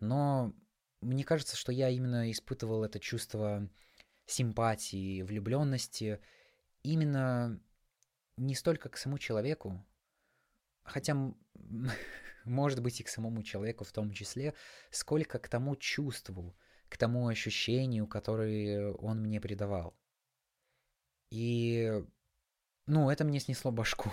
но 0.00 0.54
мне 1.00 1.24
кажется, 1.24 1.56
что 1.56 1.72
я 1.72 1.88
именно 1.88 2.30
испытывал 2.30 2.84
это 2.84 3.00
чувство 3.00 3.68
симпатии, 4.26 5.22
влюбленности 5.22 6.20
именно 6.82 7.60
не 8.38 8.54
столько 8.54 8.88
к 8.88 8.96
самому 8.96 9.18
человеку, 9.18 9.84
хотя, 10.84 11.14
может 12.44 12.82
быть, 12.82 13.00
и 13.00 13.04
к 13.04 13.08
самому 13.08 13.42
человеку 13.42 13.84
в 13.84 13.92
том 13.92 14.12
числе, 14.12 14.54
сколько 14.90 15.38
к 15.38 15.48
тому 15.48 15.76
чувству, 15.76 16.56
к 16.88 16.96
тому 16.96 17.28
ощущению, 17.28 18.06
которое 18.06 18.92
он 18.92 19.20
мне 19.20 19.40
придавал. 19.40 19.98
И, 21.30 21.92
ну, 22.86 23.10
это 23.10 23.24
мне 23.24 23.40
снесло 23.40 23.70
башку. 23.70 24.10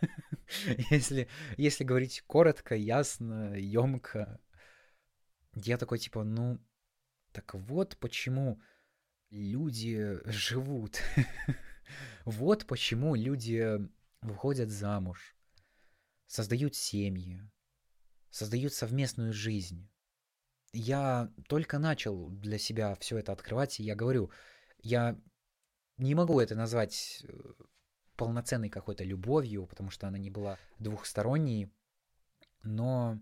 если, 0.90 1.28
если 1.56 1.84
говорить 1.84 2.22
коротко, 2.26 2.74
ясно, 2.74 3.54
емко, 3.54 4.40
я 5.54 5.78
такой 5.78 5.98
типа, 5.98 6.24
ну, 6.24 6.58
так 7.32 7.54
вот 7.54 7.96
почему 7.98 8.60
люди 9.30 10.18
живут. 10.26 11.00
вот 12.24 12.66
почему 12.66 13.14
люди 13.14 13.78
выходят 14.20 14.70
замуж, 14.70 15.36
создают 16.26 16.74
семьи, 16.74 17.42
создают 18.30 18.72
совместную 18.72 19.32
жизнь. 19.32 19.88
Я 20.72 21.30
только 21.48 21.78
начал 21.78 22.30
для 22.30 22.58
себя 22.58 22.94
все 22.96 23.18
это 23.18 23.32
открывать, 23.32 23.78
и 23.78 23.82
я 23.82 23.94
говорю, 23.94 24.30
я 24.78 25.20
не 25.98 26.14
могу 26.14 26.40
это 26.40 26.54
назвать 26.54 27.24
э, 27.24 27.52
полноценной 28.16 28.70
какой-то 28.70 29.04
любовью, 29.04 29.66
потому 29.66 29.90
что 29.90 30.08
она 30.08 30.18
не 30.18 30.30
была 30.30 30.58
двухсторонней, 30.78 31.70
но 32.62 33.20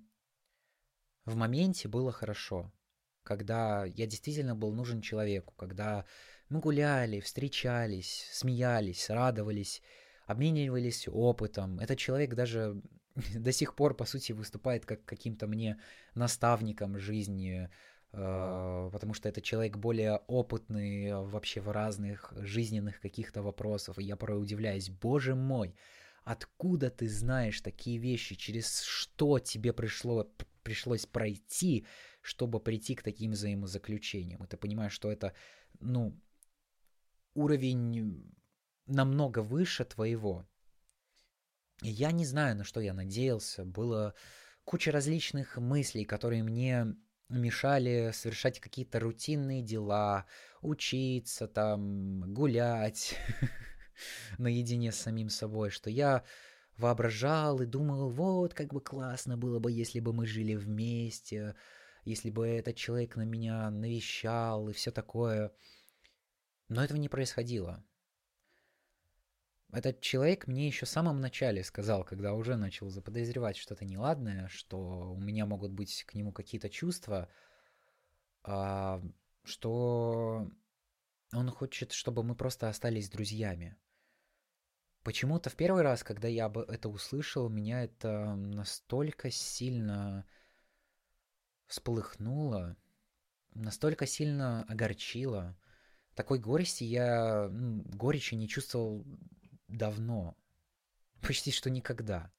в 1.24 1.34
моменте 1.34 1.88
было 1.88 2.12
хорошо, 2.12 2.72
когда 3.22 3.84
я 3.84 4.06
действительно 4.06 4.54
был 4.54 4.72
нужен 4.72 5.00
человеку, 5.00 5.54
когда 5.56 6.04
мы 6.48 6.60
гуляли, 6.60 7.20
встречались, 7.20 8.28
смеялись, 8.32 9.08
радовались, 9.10 9.82
обменивались 10.26 11.08
опытом. 11.08 11.78
Этот 11.78 11.98
человек 11.98 12.34
даже 12.34 12.82
до 13.34 13.52
сих 13.52 13.74
пор, 13.74 13.94
по 13.94 14.04
сути, 14.04 14.32
выступает 14.32 14.86
как 14.86 15.04
каким-то 15.04 15.46
мне 15.46 15.78
наставником 16.14 16.98
жизни, 16.98 17.68
э, 18.12 18.90
потому 18.92 19.14
что 19.14 19.28
это 19.28 19.40
человек 19.40 19.76
более 19.76 20.16
опытный 20.26 21.12
вообще 21.14 21.60
в 21.60 21.70
разных 21.70 22.32
жизненных 22.36 23.00
каких-то 23.00 23.42
вопросах. 23.42 23.98
И 23.98 24.04
я 24.04 24.16
порой 24.16 24.42
удивляюсь, 24.42 24.90
боже 24.90 25.34
мой, 25.34 25.74
откуда 26.24 26.90
ты 26.90 27.08
знаешь 27.08 27.60
такие 27.60 27.98
вещи, 27.98 28.34
через 28.34 28.82
что 28.82 29.38
тебе 29.38 29.72
пришло, 29.72 30.28
пришлось 30.62 31.06
пройти, 31.06 31.86
чтобы 32.20 32.60
прийти 32.60 32.94
к 32.94 33.02
таким 33.02 33.32
взаимозаключениям. 33.32 34.44
И 34.44 34.46
ты 34.46 34.56
понимаешь, 34.56 34.92
что 34.92 35.10
это, 35.10 35.32
ну, 35.80 36.18
уровень 37.34 38.34
намного 38.86 39.40
выше 39.40 39.84
твоего. 39.84 40.46
И 41.82 41.88
я 41.88 42.12
не 42.12 42.26
знаю, 42.26 42.56
на 42.56 42.64
что 42.64 42.80
я 42.80 42.92
надеялся. 42.92 43.64
Было 43.64 44.14
куча 44.64 44.92
различных 44.92 45.56
мыслей, 45.56 46.04
которые 46.04 46.42
мне 46.42 46.94
мешали 47.30 48.10
совершать 48.12 48.60
какие-то 48.60 49.00
рутинные 49.00 49.62
дела, 49.62 50.26
учиться 50.62 51.46
там, 51.46 52.32
гулять 52.34 53.16
наедине 54.38 54.92
с 54.92 54.96
самим 54.96 55.28
собой, 55.28 55.70
что 55.70 55.90
я 55.90 56.24
воображал 56.76 57.60
и 57.60 57.66
думал, 57.66 58.10
вот 58.10 58.54
как 58.54 58.72
бы 58.72 58.80
классно 58.80 59.36
было 59.36 59.58
бы, 59.58 59.70
если 59.70 60.00
бы 60.00 60.12
мы 60.12 60.26
жили 60.26 60.54
вместе, 60.54 61.54
если 62.10 62.30
бы 62.30 62.46
этот 62.46 62.76
человек 62.76 63.16
на 63.16 63.22
меня 63.22 63.70
навещал 63.70 64.68
и 64.68 64.72
все 64.72 64.90
такое. 64.90 65.52
Но 66.68 66.82
этого 66.84 66.98
не 66.98 67.08
происходило. 67.08 67.84
Этот 69.72 70.00
человек 70.00 70.48
мне 70.48 70.66
еще 70.66 70.84
в 70.84 70.90
самом 70.90 71.20
начале 71.20 71.62
сказал, 71.62 72.04
когда 72.04 72.34
уже 72.34 72.56
начал 72.56 72.90
заподозревать 72.90 73.56
что-то 73.56 73.84
неладное, 73.84 74.48
что 74.48 75.12
у 75.12 75.20
меня 75.20 75.46
могут 75.46 75.72
быть 75.72 76.04
к 76.04 76.14
нему 76.14 76.32
какие-то 76.32 76.68
чувства, 76.68 77.28
а, 78.42 79.00
что 79.44 80.50
он 81.32 81.50
хочет, 81.50 81.92
чтобы 81.92 82.24
мы 82.24 82.34
просто 82.34 82.68
остались 82.68 83.10
друзьями. 83.10 83.76
Почему-то 85.04 85.48
в 85.50 85.54
первый 85.54 85.82
раз, 85.82 86.02
когда 86.02 86.26
я 86.26 86.48
бы 86.48 86.62
это 86.68 86.88
услышал, 86.88 87.48
меня 87.48 87.84
это 87.84 88.34
настолько 88.34 89.30
сильно 89.30 90.26
всполыхнуло, 91.70 92.76
настолько 93.54 94.04
сильно 94.04 94.64
огорчило. 94.64 95.56
Такой 96.14 96.40
горести 96.40 96.84
я, 96.84 97.48
ну, 97.48 97.82
горечи 97.84 98.34
не 98.34 98.48
чувствовал 98.48 99.06
давно. 99.68 100.36
Почти 101.22 101.52
что 101.52 101.70
никогда. 101.70 102.32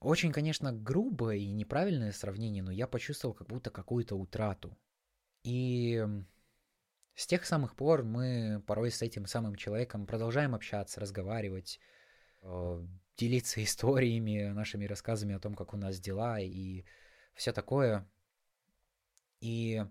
Очень, 0.00 0.32
конечно, 0.32 0.72
грубое 0.72 1.36
и 1.36 1.52
неправильное 1.52 2.12
сравнение, 2.12 2.62
но 2.62 2.70
я 2.72 2.86
почувствовал 2.86 3.34
как 3.34 3.48
будто 3.48 3.70
какую-то 3.70 4.16
утрату. 4.16 4.76
И 5.42 6.06
с 7.14 7.26
тех 7.26 7.44
самых 7.44 7.76
пор 7.76 8.02
мы 8.02 8.62
порой 8.66 8.90
с 8.90 9.02
этим 9.02 9.26
самым 9.26 9.56
человеком 9.56 10.06
продолжаем 10.06 10.54
общаться, 10.54 11.00
разговаривать, 11.00 11.80
э, 12.42 12.86
делиться 13.18 13.62
историями, 13.62 14.52
нашими 14.52 14.86
рассказами 14.86 15.34
о 15.34 15.40
том, 15.40 15.54
как 15.54 15.74
у 15.74 15.76
нас 15.76 16.00
дела 16.00 16.40
и 16.40 16.84
все 17.38 17.52
такое. 17.52 18.06
И 19.40 19.82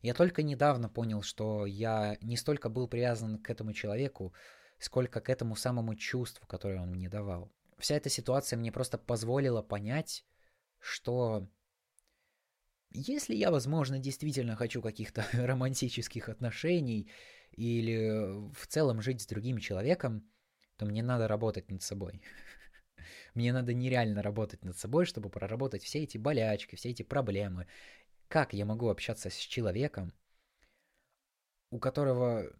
я 0.00 0.14
только 0.14 0.42
недавно 0.42 0.88
понял, 0.88 1.22
что 1.22 1.66
я 1.66 2.16
не 2.22 2.36
столько 2.36 2.70
был 2.70 2.88
привязан 2.88 3.38
к 3.38 3.50
этому 3.50 3.74
человеку, 3.74 4.32
сколько 4.78 5.20
к 5.20 5.28
этому 5.28 5.56
самому 5.56 5.94
чувству, 5.94 6.46
которое 6.46 6.80
он 6.80 6.90
мне 6.90 7.08
давал. 7.08 7.52
Вся 7.78 7.96
эта 7.96 8.08
ситуация 8.08 8.56
мне 8.56 8.72
просто 8.72 8.96
позволила 8.96 9.62
понять, 9.62 10.24
что 10.78 11.46
если 12.88 13.34
я, 13.34 13.50
возможно, 13.50 13.98
действительно 13.98 14.56
хочу 14.56 14.80
каких-то 14.80 15.24
романтических 15.32 16.30
отношений 16.30 17.10
или 17.52 18.52
в 18.54 18.66
целом 18.66 19.02
жить 19.02 19.20
с 19.20 19.26
другим 19.26 19.58
человеком, 19.58 20.26
то 20.78 20.86
мне 20.86 21.02
надо 21.02 21.28
работать 21.28 21.70
над 21.70 21.82
собой. 21.82 22.22
Мне 23.34 23.52
надо 23.52 23.74
нереально 23.74 24.22
работать 24.22 24.64
над 24.64 24.76
собой, 24.76 25.06
чтобы 25.06 25.30
проработать 25.30 25.82
все 25.82 26.02
эти 26.02 26.18
болячки, 26.18 26.76
все 26.76 26.90
эти 26.90 27.02
проблемы. 27.02 27.66
Как 28.28 28.52
я 28.52 28.64
могу 28.64 28.88
общаться 28.88 29.30
с 29.30 29.36
человеком, 29.36 30.12
у 31.70 31.78
которого, 31.78 32.52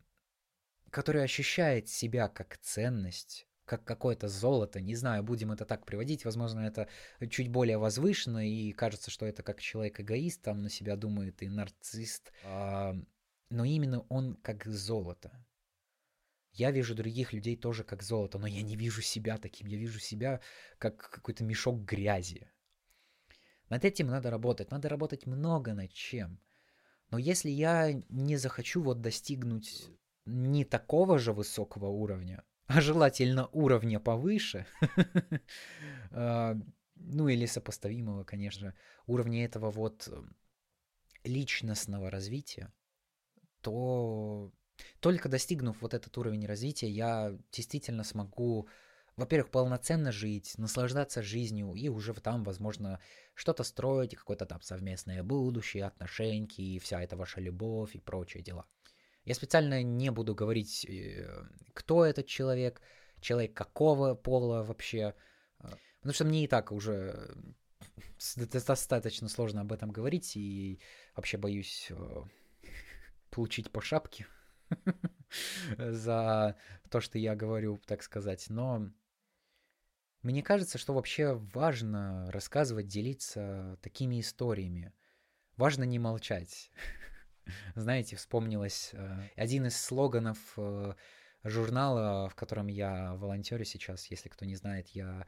который 0.91 1.23
ощущает 1.23 1.89
себя 1.89 2.29
как 2.29 2.59
ценность, 2.59 3.47
как 3.65 3.85
какое-то 3.85 4.27
золото, 4.27 4.81
не 4.81 4.97
знаю, 4.97 5.23
будем 5.23 5.53
это 5.53 5.65
так 5.65 5.87
приводить, 5.87 6.25
возможно, 6.25 6.61
это 6.61 6.89
чуть 7.29 7.49
более 7.49 7.79
возвышенно, 7.79 8.45
и 8.45 8.73
кажется, 8.73 9.13
что 9.13 9.27
это 9.27 9.45
как 9.45 9.61
человек-эгоист, 9.61 10.43
там 10.43 10.63
на 10.63 10.69
себя 10.71 10.97
думает 10.97 11.41
и 11.43 11.49
нарцисст, 11.49 12.33
а, 12.45 12.97
но 13.49 13.65
именно 13.65 14.01
он 14.09 14.35
как 14.43 14.67
золото. 14.67 15.31
Я 16.53 16.71
вижу 16.73 16.95
других 16.95 17.33
людей 17.33 17.57
тоже 17.57 17.85
как 17.85 18.03
золото, 18.03 18.39
но 18.39 18.47
я 18.47 18.63
не 18.63 18.77
вижу 18.77 19.03
себя 19.03 19.39
таким, 19.39 19.67
я 19.69 19.79
вижу 19.79 20.01
себя 20.01 20.41
как 20.79 20.97
какой-то 20.97 21.45
мешок 21.45 21.85
грязи. 21.85 22.51
Над 23.69 23.85
этим 23.85 24.09
надо 24.09 24.31
работать, 24.31 24.71
надо 24.71 24.89
работать 24.89 25.27
много 25.27 25.75
над 25.75 25.93
чем. 25.93 26.41
Но 27.11 27.19
если 27.19 27.51
я 27.51 27.93
не 28.09 28.37
захочу 28.37 28.83
вот 28.83 29.01
достигнуть 29.01 29.91
не 30.27 30.65
такого 30.65 31.19
же 31.19 31.33
высокого 31.33 31.87
уровня, 31.87 32.45
а 32.67 32.81
желательно 32.81 33.47
уровня 33.49 34.01
повыше, 34.01 34.67
а, 36.11 36.57
ну 36.97 37.29
или 37.29 37.47
сопоставимого, 37.47 38.25
конечно, 38.25 38.75
уровня 39.07 39.45
этого 39.45 39.71
вот 39.71 40.09
личностного 41.25 42.11
развития, 42.11 42.73
то 43.61 44.53
только 45.01 45.29
достигнув 45.29 45.81
вот 45.81 45.95
этот 45.95 46.17
уровень 46.19 46.47
развития, 46.47 46.89
я 46.89 47.37
действительно 47.53 48.05
смогу, 48.05 48.69
во-первых, 49.17 49.51
полноценно 49.51 50.13
жить, 50.13 50.55
наслаждаться 50.59 51.23
жизнью 51.23 51.75
и 51.75 51.89
уже 51.89 52.15
там, 52.15 52.45
возможно, 52.45 53.01
что-то 53.35 53.65
строить, 53.65 54.15
какое-то 54.15 54.47
там 54.47 54.61
совместное 54.63 55.23
будущее, 55.23 55.85
отношения, 55.85 56.47
и 56.57 56.79
вся 56.79 57.03
эта 57.03 57.17
ваша 57.17 57.41
любовь 57.41 57.95
и 57.95 58.01
прочие 58.01 58.43
дела. 58.43 58.67
Я 59.25 59.35
специально 59.35 59.83
не 59.83 60.11
буду 60.11 60.35
говорить, 60.35 60.85
э, 60.87 61.45
кто 61.75 62.05
этот 62.05 62.27
человек, 62.27 62.81
человек 63.21 63.55
какого 63.55 64.15
пола 64.15 64.63
вообще, 64.63 65.15
а, 65.59 65.77
потому 65.99 66.15
что 66.15 66.25
мне 66.25 66.45
и 66.45 66.49
так 66.49 66.73
уже 66.73 67.35
достаточно 68.37 69.29
сложно 69.29 69.61
об 69.61 69.73
этом 69.73 69.91
говорить, 69.91 70.37
и 70.37 70.81
вообще 71.15 71.37
боюсь 71.37 71.89
э, 71.91 72.23
получить 73.31 73.71
по 73.71 73.81
шапке 73.81 74.27
за 75.79 76.57
то, 76.91 77.01
что 77.01 77.19
я 77.19 77.35
говорю, 77.37 77.79
так 77.87 78.03
сказать. 78.03 78.47
Но 78.49 78.91
мне 80.23 80.43
кажется, 80.43 80.79
что 80.79 80.93
вообще 80.93 81.35
важно 81.55 82.31
рассказывать, 82.31 82.87
делиться 82.87 83.79
такими 83.83 84.21
историями. 84.21 84.93
Важно 85.57 85.85
не 85.85 85.99
молчать. 85.99 86.71
Знаете, 87.75 88.17
вспомнилось 88.17 88.91
э, 88.93 89.29
один 89.37 89.67
из 89.67 89.81
слоганов 89.81 90.39
э, 90.57 90.95
журнала, 91.45 92.29
в 92.29 92.35
котором 92.35 92.67
я 92.67 93.15
волонтерю 93.15 93.65
сейчас, 93.65 94.07
если 94.07 94.29
кто 94.29 94.45
не 94.45 94.57
знает, 94.57 94.89
я 94.89 95.27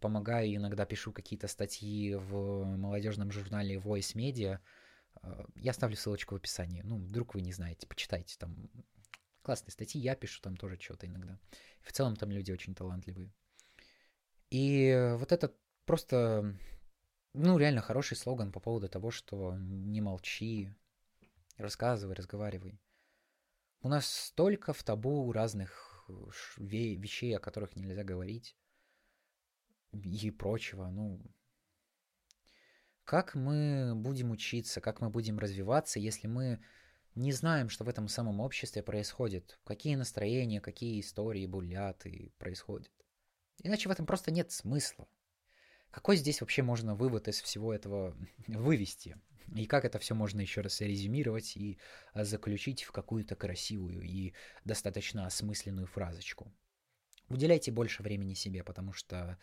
помогаю, 0.00 0.54
иногда 0.54 0.84
пишу 0.84 1.12
какие-то 1.12 1.48
статьи 1.48 2.14
в 2.14 2.64
молодежном 2.76 3.32
журнале 3.32 3.76
Voice 3.76 4.14
Media. 4.14 4.58
Э, 5.22 5.44
я 5.56 5.70
оставлю 5.70 5.96
ссылочку 5.96 6.34
в 6.34 6.38
описании. 6.38 6.82
Ну, 6.82 6.98
вдруг 6.98 7.34
вы 7.34 7.40
не 7.40 7.52
знаете, 7.52 7.86
почитайте 7.86 8.36
там 8.38 8.70
классные 9.42 9.72
статьи, 9.72 10.00
я 10.00 10.14
пишу 10.16 10.40
там 10.40 10.56
тоже 10.56 10.78
что-то 10.80 11.06
иногда. 11.06 11.38
В 11.82 11.92
целом 11.92 12.16
там 12.16 12.30
люди 12.30 12.50
очень 12.50 12.74
талантливые. 12.74 13.30
И 14.50 15.14
вот 15.18 15.32
это 15.32 15.54
просто, 15.84 16.56
ну, 17.34 17.58
реально 17.58 17.82
хороший 17.82 18.16
слоган 18.16 18.52
по 18.52 18.60
поводу 18.60 18.88
того, 18.88 19.10
что 19.10 19.56
не 19.58 20.00
молчи, 20.00 20.72
рассказывай, 21.56 22.14
разговаривай. 22.14 22.80
У 23.80 23.88
нас 23.88 24.06
столько 24.06 24.72
в 24.72 24.82
табу 24.82 25.30
разных 25.32 26.08
вещей, 26.56 27.36
о 27.36 27.40
которых 27.40 27.76
нельзя 27.76 28.02
говорить 28.02 28.56
и 29.92 30.30
прочего. 30.30 30.88
Ну, 30.88 31.20
как 33.04 33.34
мы 33.34 33.94
будем 33.94 34.30
учиться, 34.30 34.80
как 34.80 35.00
мы 35.00 35.10
будем 35.10 35.38
развиваться, 35.38 35.98
если 35.98 36.26
мы 36.26 36.60
не 37.14 37.32
знаем, 37.32 37.68
что 37.68 37.84
в 37.84 37.88
этом 37.88 38.08
самом 38.08 38.40
обществе 38.40 38.82
происходит, 38.82 39.58
какие 39.64 39.94
настроения, 39.94 40.60
какие 40.60 41.00
истории 41.00 41.46
булят 41.46 42.06
и 42.06 42.32
происходят. 42.38 42.90
Иначе 43.62 43.88
в 43.88 43.92
этом 43.92 44.06
просто 44.06 44.30
нет 44.30 44.50
смысла. 44.50 45.06
Какой 45.90 46.16
здесь 46.16 46.40
вообще 46.40 46.62
можно 46.62 46.96
вывод 46.96 47.28
из 47.28 47.40
всего 47.40 47.72
этого 47.72 48.16
вывести? 48.48 49.16
И 49.54 49.66
как 49.66 49.84
это 49.84 49.98
все 49.98 50.14
можно 50.14 50.40
еще 50.40 50.62
раз 50.62 50.80
резюмировать 50.80 51.56
и 51.56 51.78
заключить 52.14 52.82
в 52.82 52.92
какую-то 52.92 53.36
красивую 53.36 54.02
и 54.02 54.32
достаточно 54.64 55.26
осмысленную 55.26 55.86
фразочку? 55.86 56.50
Уделяйте 57.28 57.70
больше 57.70 58.02
времени 58.02 58.34
себе, 58.34 58.64
потому 58.64 58.92
что 58.92 59.38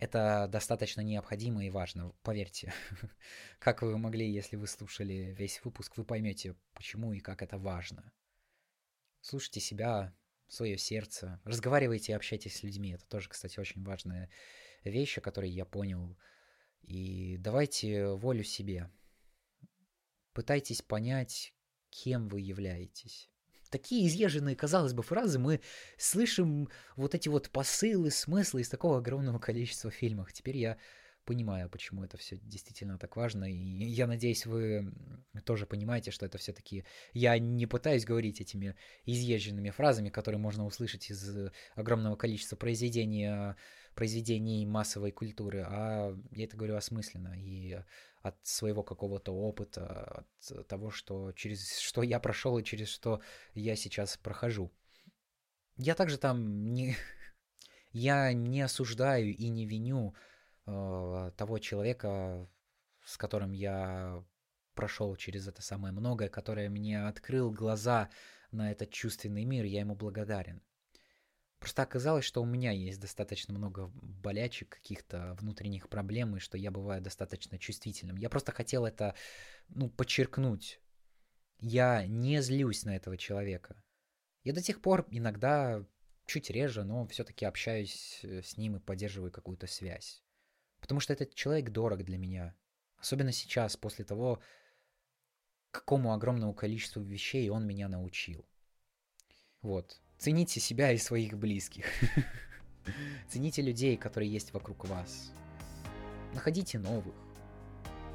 это 0.00 0.48
достаточно 0.48 1.02
необходимо 1.02 1.64
и 1.64 1.70
важно, 1.70 2.12
поверьте. 2.22 2.72
Как 3.58 3.82
вы 3.82 3.98
могли, 3.98 4.28
если 4.30 4.56
вы 4.56 4.66
слушали 4.66 5.34
весь 5.38 5.62
выпуск, 5.62 5.98
вы 5.98 6.04
поймете, 6.04 6.56
почему 6.72 7.12
и 7.12 7.20
как 7.20 7.42
это 7.42 7.58
важно. 7.58 8.10
Слушайте 9.20 9.60
себя, 9.60 10.16
свое 10.48 10.78
сердце, 10.78 11.38
разговаривайте 11.44 12.12
и 12.12 12.14
общайтесь 12.14 12.56
с 12.56 12.62
людьми. 12.62 12.92
Это 12.92 13.06
тоже, 13.06 13.28
кстати, 13.28 13.60
очень 13.60 13.84
важная 13.84 14.30
вещь, 14.84 15.18
о 15.18 15.20
которой 15.20 15.50
я 15.50 15.66
понял. 15.66 16.16
И 16.80 17.36
давайте 17.36 18.08
волю 18.08 18.42
себе. 18.42 18.90
Пытайтесь 20.32 20.80
понять, 20.80 21.54
кем 21.90 22.28
вы 22.28 22.40
являетесь 22.40 23.30
такие 23.70 24.06
изъезженные, 24.06 24.56
казалось 24.56 24.92
бы, 24.92 25.02
фразы 25.02 25.38
мы 25.38 25.60
слышим 25.96 26.68
вот 26.96 27.14
эти 27.14 27.28
вот 27.28 27.50
посылы, 27.50 28.10
смыслы 28.10 28.60
из 28.60 28.68
такого 28.68 28.98
огромного 28.98 29.38
количества 29.38 29.90
фильмов. 29.90 30.32
Теперь 30.32 30.56
я 30.56 30.76
понимаю, 31.24 31.70
почему 31.70 32.02
это 32.02 32.16
все 32.16 32.38
действительно 32.42 32.98
так 32.98 33.16
важно. 33.16 33.44
И 33.44 33.54
я 33.54 34.06
надеюсь, 34.06 34.46
вы 34.46 34.92
тоже 35.44 35.66
понимаете, 35.66 36.10
что 36.10 36.26
это 36.26 36.38
все-таки... 36.38 36.84
Я 37.12 37.38
не 37.38 37.66
пытаюсь 37.66 38.04
говорить 38.04 38.40
этими 38.40 38.74
изъезженными 39.04 39.70
фразами, 39.70 40.08
которые 40.08 40.40
можно 40.40 40.66
услышать 40.66 41.10
из 41.10 41.50
огромного 41.76 42.16
количества 42.16 42.56
произведений, 42.56 43.54
произведений 43.94 44.66
массовой 44.66 45.12
культуры, 45.12 45.64
а 45.68 46.16
я 46.32 46.44
это 46.44 46.56
говорю 46.56 46.74
осмысленно. 46.74 47.34
И 47.38 47.78
от 48.22 48.36
своего 48.46 48.82
какого-то 48.82 49.32
опыта, 49.32 50.26
от 50.50 50.68
того, 50.68 50.90
что 50.90 51.32
через 51.32 51.78
что 51.78 52.02
я 52.02 52.20
прошел 52.20 52.58
и 52.58 52.64
через 52.64 52.88
что 52.88 53.20
я 53.54 53.76
сейчас 53.76 54.16
прохожу. 54.16 54.70
Я 55.76 55.94
также 55.94 56.18
там 56.18 56.72
не... 56.72 56.96
Я 57.92 58.32
не 58.32 58.60
осуждаю 58.60 59.34
и 59.34 59.48
не 59.48 59.66
виню 59.66 60.14
э, 60.64 61.32
того 61.36 61.58
человека, 61.58 62.48
с 63.04 63.16
которым 63.16 63.50
я 63.50 64.24
прошел 64.74 65.16
через 65.16 65.48
это 65.48 65.60
самое 65.60 65.92
многое, 65.92 66.28
которое 66.28 66.68
мне 66.68 67.04
открыл 67.04 67.50
глаза 67.50 68.08
на 68.52 68.70
этот 68.70 68.90
чувственный 68.90 69.44
мир, 69.44 69.64
я 69.64 69.80
ему 69.80 69.96
благодарен. 69.96 70.62
Просто 71.60 71.82
оказалось, 71.82 72.24
что 72.24 72.42
у 72.42 72.46
меня 72.46 72.70
есть 72.70 72.98
достаточно 73.00 73.52
много 73.52 73.90
болячек, 73.94 74.70
каких-то 74.70 75.36
внутренних 75.38 75.90
проблем, 75.90 76.36
и 76.36 76.40
что 76.40 76.56
я 76.56 76.70
бываю 76.70 77.02
достаточно 77.02 77.58
чувствительным. 77.58 78.16
Я 78.16 78.30
просто 78.30 78.50
хотел 78.50 78.86
это, 78.86 79.14
ну, 79.68 79.90
подчеркнуть. 79.90 80.80
Я 81.58 82.06
не 82.06 82.40
злюсь 82.40 82.84
на 82.84 82.96
этого 82.96 83.18
человека. 83.18 83.76
Я 84.42 84.54
до 84.54 84.62
тех 84.62 84.80
пор 84.80 85.06
иногда 85.10 85.84
чуть 86.24 86.48
реже, 86.48 86.82
но 86.82 87.06
все-таки 87.08 87.44
общаюсь 87.44 88.20
э, 88.22 88.40
с 88.40 88.56
ним 88.56 88.76
и 88.76 88.80
поддерживаю 88.80 89.30
какую-то 89.30 89.66
связь. 89.66 90.22
Потому 90.80 91.00
что 91.00 91.12
этот 91.12 91.34
человек 91.34 91.68
дорог 91.68 92.04
для 92.04 92.16
меня. 92.16 92.56
Особенно 92.96 93.32
сейчас, 93.32 93.76
после 93.76 94.06
того, 94.06 94.40
какому 95.70 96.14
огромному 96.14 96.54
количеству 96.54 97.02
вещей 97.02 97.50
он 97.50 97.66
меня 97.66 97.88
научил. 97.88 98.48
Вот. 99.60 100.00
Цените 100.20 100.60
себя 100.60 100.92
и 100.92 100.98
своих 100.98 101.38
близких. 101.38 101.86
Цените 103.30 103.62
людей, 103.62 103.96
которые 103.96 104.30
есть 104.30 104.52
вокруг 104.52 104.86
вас. 104.86 105.32
Находите 106.34 106.78
новых. 106.78 107.14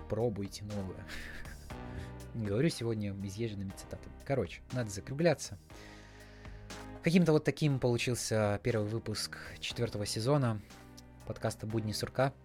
Пробуйте 0.08 0.66
новое. 0.66 1.04
Говорю 2.36 2.70
сегодня 2.70 3.12
изъезженными 3.24 3.72
цитатами. 3.72 4.14
Короче, 4.24 4.62
надо 4.72 4.92
закругляться. 4.92 5.58
Каким-то 7.02 7.32
вот 7.32 7.44
таким 7.44 7.80
получился 7.80 8.60
первый 8.62 8.88
выпуск 8.88 9.40
четвертого 9.60 10.06
сезона 10.06 10.62
подкаста 11.26 11.66
«Будни 11.66 11.92
сурка». 11.92 12.36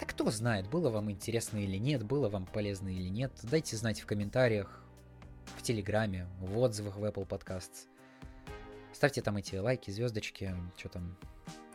Да 0.00 0.06
кто 0.06 0.28
знает, 0.32 0.68
было 0.68 0.90
вам 0.90 1.08
интересно 1.12 1.58
или 1.58 1.76
нет, 1.76 2.02
было 2.02 2.28
вам 2.28 2.46
полезно 2.46 2.88
или 2.88 3.08
нет. 3.08 3.30
Дайте 3.44 3.76
знать 3.76 4.00
в 4.00 4.06
комментариях, 4.06 4.82
в 5.56 5.62
Телеграме, 5.62 6.26
в 6.40 6.58
отзывах 6.58 6.96
в 6.96 7.04
Apple 7.04 7.28
Podcasts. 7.28 7.91
Ставьте 9.02 9.20
там 9.20 9.36
эти 9.36 9.56
лайки, 9.56 9.90
звездочки, 9.90 10.54
что 10.76 10.88
там, 10.88 11.16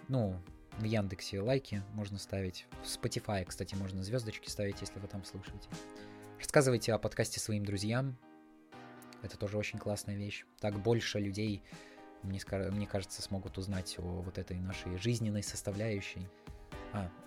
ну, 0.08 0.40
в 0.78 0.86
Яндексе 0.86 1.42
лайки 1.42 1.84
можно 1.92 2.20
ставить. 2.20 2.66
В 2.84 2.86
Spotify, 2.86 3.44
кстати, 3.44 3.76
можно 3.76 4.02
звездочки 4.02 4.48
ставить, 4.48 4.80
если 4.80 4.98
вы 4.98 5.10
там 5.10 5.26
слушаете. 5.26 5.68
Рассказывайте 6.40 6.94
о 6.94 6.98
подкасте 6.98 7.42
своим 7.42 7.66
друзьям. 7.66 8.18
Это 9.24 9.38
тоже 9.38 9.58
очень 9.58 9.78
классная 9.78 10.16
вещь. 10.16 10.46
Так 10.62 10.80
больше 10.82 11.20
людей, 11.20 11.62
мне, 12.24 12.40
мне 12.72 12.88
кажется, 12.88 13.22
смогут 13.22 13.58
узнать 13.58 14.00
о 14.00 14.22
вот 14.22 14.38
этой 14.38 14.58
нашей 14.62 14.96
жизненной 14.96 15.44
составляющей. 15.44 16.30
А. 16.94 17.12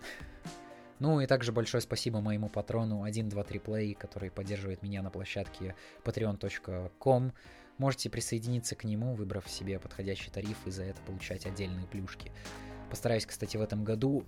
Ну 0.98 1.18
и 1.20 1.26
также 1.26 1.50
большое 1.50 1.80
спасибо 1.80 2.20
моему 2.20 2.50
патрону 2.50 3.06
123 3.06 3.58
Play, 3.58 3.94
который 3.94 4.30
поддерживает 4.30 4.82
меня 4.82 5.02
на 5.02 5.10
площадке 5.10 5.74
patreon.com 6.04 7.32
Можете 7.80 8.10
присоединиться 8.10 8.76
к 8.76 8.84
нему, 8.84 9.14
выбрав 9.14 9.48
себе 9.48 9.78
подходящий 9.78 10.30
тариф 10.30 10.58
и 10.66 10.70
за 10.70 10.84
это 10.84 11.00
получать 11.00 11.46
отдельные 11.46 11.86
плюшки. 11.86 12.30
Постараюсь, 12.90 13.24
кстати, 13.24 13.56
в 13.56 13.62
этом 13.62 13.84
году 13.84 14.26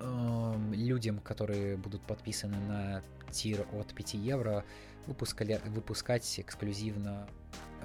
э, 0.00 0.54
людям, 0.72 1.18
которые 1.18 1.76
будут 1.76 2.00
подписаны 2.00 2.56
на 2.56 3.02
тир 3.30 3.66
от 3.74 3.94
5 3.94 4.14
евро, 4.14 4.64
выпускали, 5.06 5.60
выпускать 5.66 6.40
эксклюзивно 6.40 7.28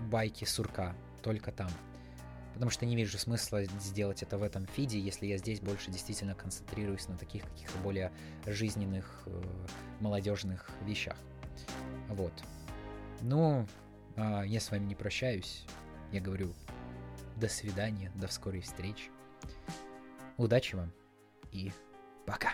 байки 0.10 0.46
сурка, 0.46 0.96
только 1.22 1.52
там. 1.52 1.70
Потому 2.54 2.72
что 2.72 2.86
не 2.86 2.96
вижу 2.96 3.18
смысла 3.18 3.66
сделать 3.66 4.24
это 4.24 4.38
в 4.38 4.44
этом 4.44 4.66
фиде, 4.68 5.02
если 5.02 5.26
я 5.26 5.38
здесь 5.38 5.60
больше 5.60 5.92
действительно 5.92 6.34
концентрируюсь 6.34 7.10
на 7.10 7.18
таких 7.18 7.44
каких-то 7.44 7.78
более 7.80 8.14
жизненных, 8.46 9.24
э, 9.26 9.44
молодежных 10.00 10.70
вещах. 10.86 11.18
Вот. 12.08 12.32
Ну, 13.20 13.68
а, 14.16 14.44
я 14.44 14.60
с 14.60 14.72
вами 14.72 14.86
не 14.86 14.96
прощаюсь. 14.96 15.66
Я 16.12 16.22
говорю 16.22 16.54
до 17.38 17.48
свидания, 17.48 18.12
до 18.16 18.28
скорой 18.28 18.62
встречи. 18.62 19.10
Удачи 20.38 20.76
вам 20.76 20.92
и 21.52 21.72
пока. 22.26 22.54